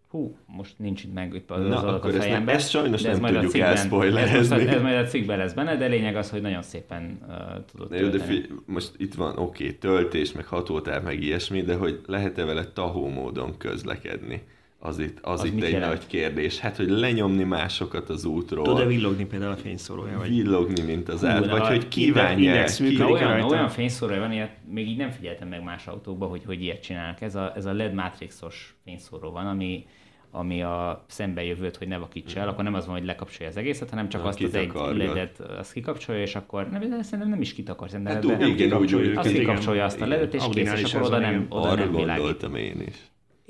[0.09, 2.55] Hú, most nincs itt meg itt az Na, akkor a fejemben.
[2.55, 4.55] Ezt, ezt sajnos nem ez tudjuk elszpoilerezni.
[4.55, 7.89] Ez, ez majd a cikkben lesz benne, de lényeg az, hogy nagyon szépen uh, tudod
[7.89, 8.17] tölteni.
[8.17, 12.45] De fi, most itt van, oké, okay, töltés, meg hatótár, meg ilyesmi, de hogy lehet-e
[12.45, 14.43] vele tahó módon közlekedni?
[14.83, 15.91] Az itt, az, az itt egy jelent?
[15.91, 16.59] nagy kérdés.
[16.59, 18.63] Hát, hogy lenyomni másokat az útról.
[18.63, 20.17] Tud-e villogni például a fényszórója?
[20.17, 20.29] Vagy...
[20.29, 22.63] Villogni, mint az át, vagy hogy kívánja.
[22.63, 23.03] Ki...
[23.03, 26.81] Olyan, olyan fényszórója van, ilyet még így nem figyeltem meg más autókban, hogy, hogy ilyet
[26.81, 27.21] csinálnak.
[27.21, 29.85] Ez a, ez a LED matrixos fényszóró van, ami,
[30.31, 31.05] ami a
[31.35, 34.21] jövőt, hogy ne vakíts el, akkor nem az van, hogy lekapcsolja az egészet, hanem csak
[34.21, 37.89] na, azt az egy ledet azt kikapcsolja, és akkor nem, de szerintem nem is kitakar,
[37.89, 41.19] szerintem hát, nem, igen, úgy, azt kikapcsolja azt a ledet, és kész, és akkor oda
[41.19, 42.43] nem, oda nem világít.
[42.43, 42.95] én is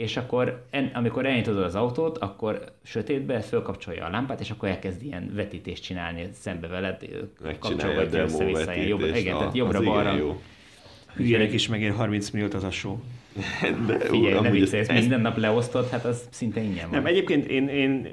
[0.02, 5.04] és akkor en, amikor elnyitod az autót, akkor sötétbe fölkapcsolja a lámpát, és akkor elkezd
[5.04, 7.06] ilyen vetítést csinálni szembe veled,
[7.60, 8.72] kapcsolgatja össze-vissza.
[8.72, 10.36] Jobb, igen, tehát jobbra-balra.
[11.16, 12.98] Hülyének is megér 30 milliót az a show.
[13.88, 16.96] De, Figyelj, úr, ne viccelj, ezt minden nap leosztod, hát az szinte ingyen van.
[16.98, 18.06] Nem, egyébként én, én,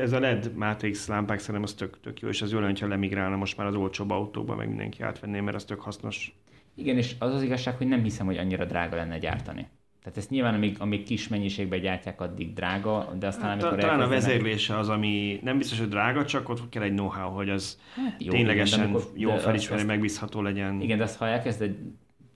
[0.00, 2.86] ez a LED Matrix lámpák szerintem az tök, tök jó, és az jó lenne, ha
[2.86, 6.34] lemigrálna most már az olcsóbb autóba, meg mindenki átvenné, mert az tök hasznos.
[6.74, 9.66] Igen, és az az igazság, hogy nem hiszem, hogy annyira drága lenne gyártani.
[10.02, 14.00] Tehát ezt nyilván, amíg, amíg kis mennyiségben gyártják, addig drága, de aztán hát, amikor Talán
[14.00, 17.78] a vezérlése az, ami nem biztos, hogy drága, csak ott kell egy know-how, hogy az
[17.96, 20.80] hát jó, ténylegesen igen, amikor, jó felismerni, megbízható legyen.
[20.80, 21.76] Igen, de azt ha elkezded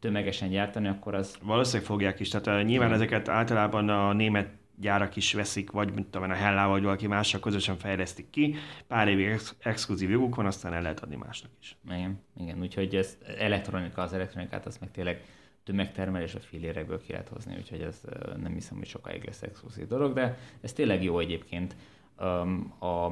[0.01, 1.39] tömegesen gyártani, akkor az...
[1.43, 2.29] Valószínűleg fogják is.
[2.29, 3.01] Tehát uh, nyilván igen.
[3.01, 4.49] ezeket általában a német
[4.81, 8.55] gyárak is veszik, vagy mint tudom, a Hellá vagy valaki mással közösen fejlesztik ki.
[8.87, 11.77] Pár évig ex- exkluzív joguk van, aztán el lehet adni másnak is.
[11.87, 15.21] Igen, igen úgyhogy ez elektronika, az elektronikát, azt meg tényleg
[15.65, 18.01] tömegtermelés a filérekből ki lehet hozni, úgyhogy ez
[18.37, 21.77] nem hiszem, hogy sokáig lesz exkluzív dolog, de ez tényleg jó egyébként.
[22.81, 23.11] A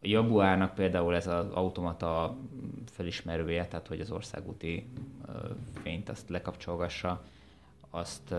[0.00, 2.38] Jaguárnak például ez az automata
[2.86, 4.88] felismerője, tehát hogy az országúti
[5.82, 7.24] fényt azt lekapcsolgassa,
[7.90, 8.34] azt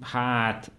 [0.00, 0.70] hát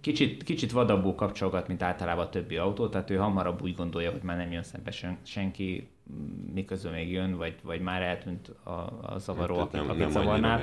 [0.00, 4.22] kicsit, kicsit vadabbul kapcsolgat, mint általában a többi autó, tehát ő hamarabb úgy gondolja, hogy
[4.22, 5.88] már nem jön szembe sen, senki,
[6.54, 8.70] miközben még jön, vagy, vagy már eltűnt a,
[9.02, 10.58] a zavaró, hát, akit, nem, zavarnál.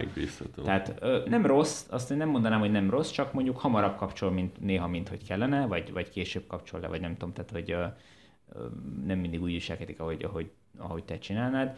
[0.63, 4.31] Tehát ö, nem rossz, azt én nem mondanám, hogy nem rossz, csak mondjuk hamarabb kapcsol,
[4.31, 7.71] mint néha, mint hogy kellene, vagy, vagy később kapcsol le, vagy nem tudom, tehát hogy
[7.71, 7.85] ö,
[8.53, 8.65] ö,
[9.05, 11.77] nem mindig úgy viselkedik, ahogy, ahogy, ahogy te csinálnád.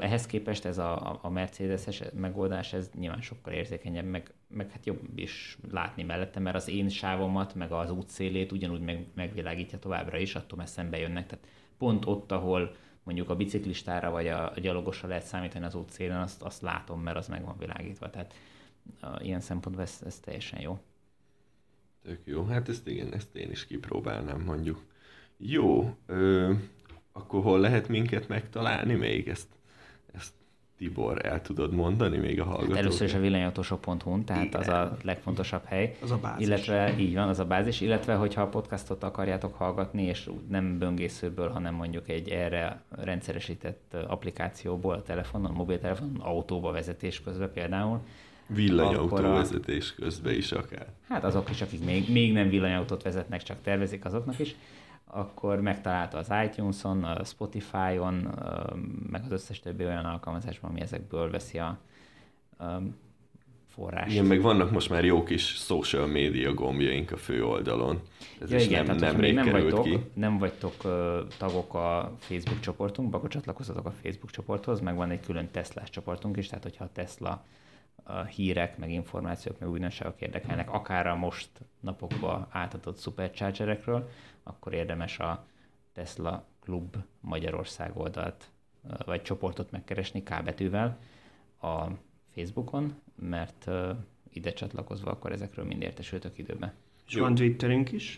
[0.00, 5.00] Ehhez képest ez a, a Mercedes-es megoldás, ez nyilván sokkal érzékenyebb, meg, meg hát jobb
[5.14, 10.34] is látni mellette, mert az én sávomat, meg az útszélét ugyanúgy meg, megvilágítja továbbra is,
[10.34, 11.26] attól mert szembe jönnek.
[11.26, 11.46] Tehát
[11.78, 16.42] pont ott, ahol mondjuk a biciklistára vagy a, a gyalogosra lehet számítani az útszélen, azt,
[16.42, 18.10] azt látom, mert az meg van világítva.
[18.10, 18.34] Tehát
[19.18, 20.78] ilyen szempontból ez, ez teljesen jó.
[22.02, 22.44] Tök jó.
[22.44, 24.84] Hát ezt igen, ezt én is kipróbálnám mondjuk.
[25.36, 26.52] Jó, ö,
[27.12, 29.28] akkor hol lehet minket megtalálni még?
[29.28, 29.48] Ezt
[30.82, 32.76] Tibor, el tudod mondani még a hallgatóknak?
[32.76, 34.60] Hát először is a villanyautósok.hu, tehát Igen.
[34.60, 35.96] az a legfontosabb hely.
[36.02, 36.46] Az a bázis.
[36.46, 41.48] Illetve, így van, az a bázis, illetve hogyha a podcastot akarjátok hallgatni, és nem böngészőből,
[41.48, 48.00] hanem mondjuk egy erre rendszeresített applikációból, a telefonon, mobiltelefonon, autóba vezetés közben például,
[48.46, 50.86] Villanyautó vezetés közben is akár.
[51.08, 54.54] Hát azok is, akik még, még nem villanyautót vezetnek, csak tervezik azoknak is
[55.14, 58.14] akkor megtalálta az iTunes-on, a Spotify-on,
[59.10, 61.78] meg az összes többi olyan alkalmazásban, ami ezekből veszi a
[63.66, 64.12] forrás.
[64.12, 68.00] Igen, meg vannak most már jó kis social media gombjaink a fő oldalon.
[68.40, 69.98] Ez ja, is igen, nem, tehát nem, nem vagytok, ki.
[70.14, 75.20] nem vagytok uh, tagok a Facebook csoportunkba, akkor csatlakozzatok a Facebook csoporthoz, meg van egy
[75.20, 77.44] külön Tesla csoportunk is, tehát hogyha a Tesla
[78.04, 81.48] a hírek, meg információk, meg újdonságok érdekelnek, akár a most
[81.80, 84.08] napokban átadott superchargerekről,
[84.42, 85.46] akkor érdemes a
[85.92, 88.50] Tesla Klub Magyarország oldalt,
[89.04, 90.98] vagy csoportot megkeresni K betűvel
[91.60, 91.84] a
[92.34, 93.70] Facebookon, mert
[94.32, 96.72] ide csatlakozva akkor ezekről mind értesültök időben.
[97.06, 98.16] És van Twitterünk is?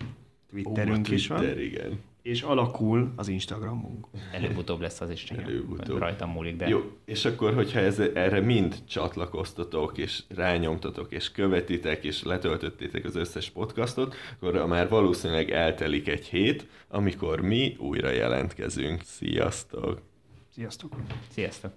[0.51, 1.59] Twitterünk Ó, is van.
[1.59, 4.07] igen és alakul az Instagramunk.
[4.33, 5.99] Előbb-utóbb lesz az is, Előbb-utóbb.
[5.99, 6.69] rajtam múlik, de...
[6.69, 13.17] Jó, és akkor, hogyha ez, erre mind csatlakoztatok, és rányomtatok, és követitek, és letöltöttétek az
[13.17, 19.03] összes podcastot, akkor már valószínűleg eltelik egy hét, amikor mi újra jelentkezünk.
[19.03, 20.01] Sziasztok!
[20.49, 20.93] Sziasztok!
[21.29, 21.73] Sziasztok!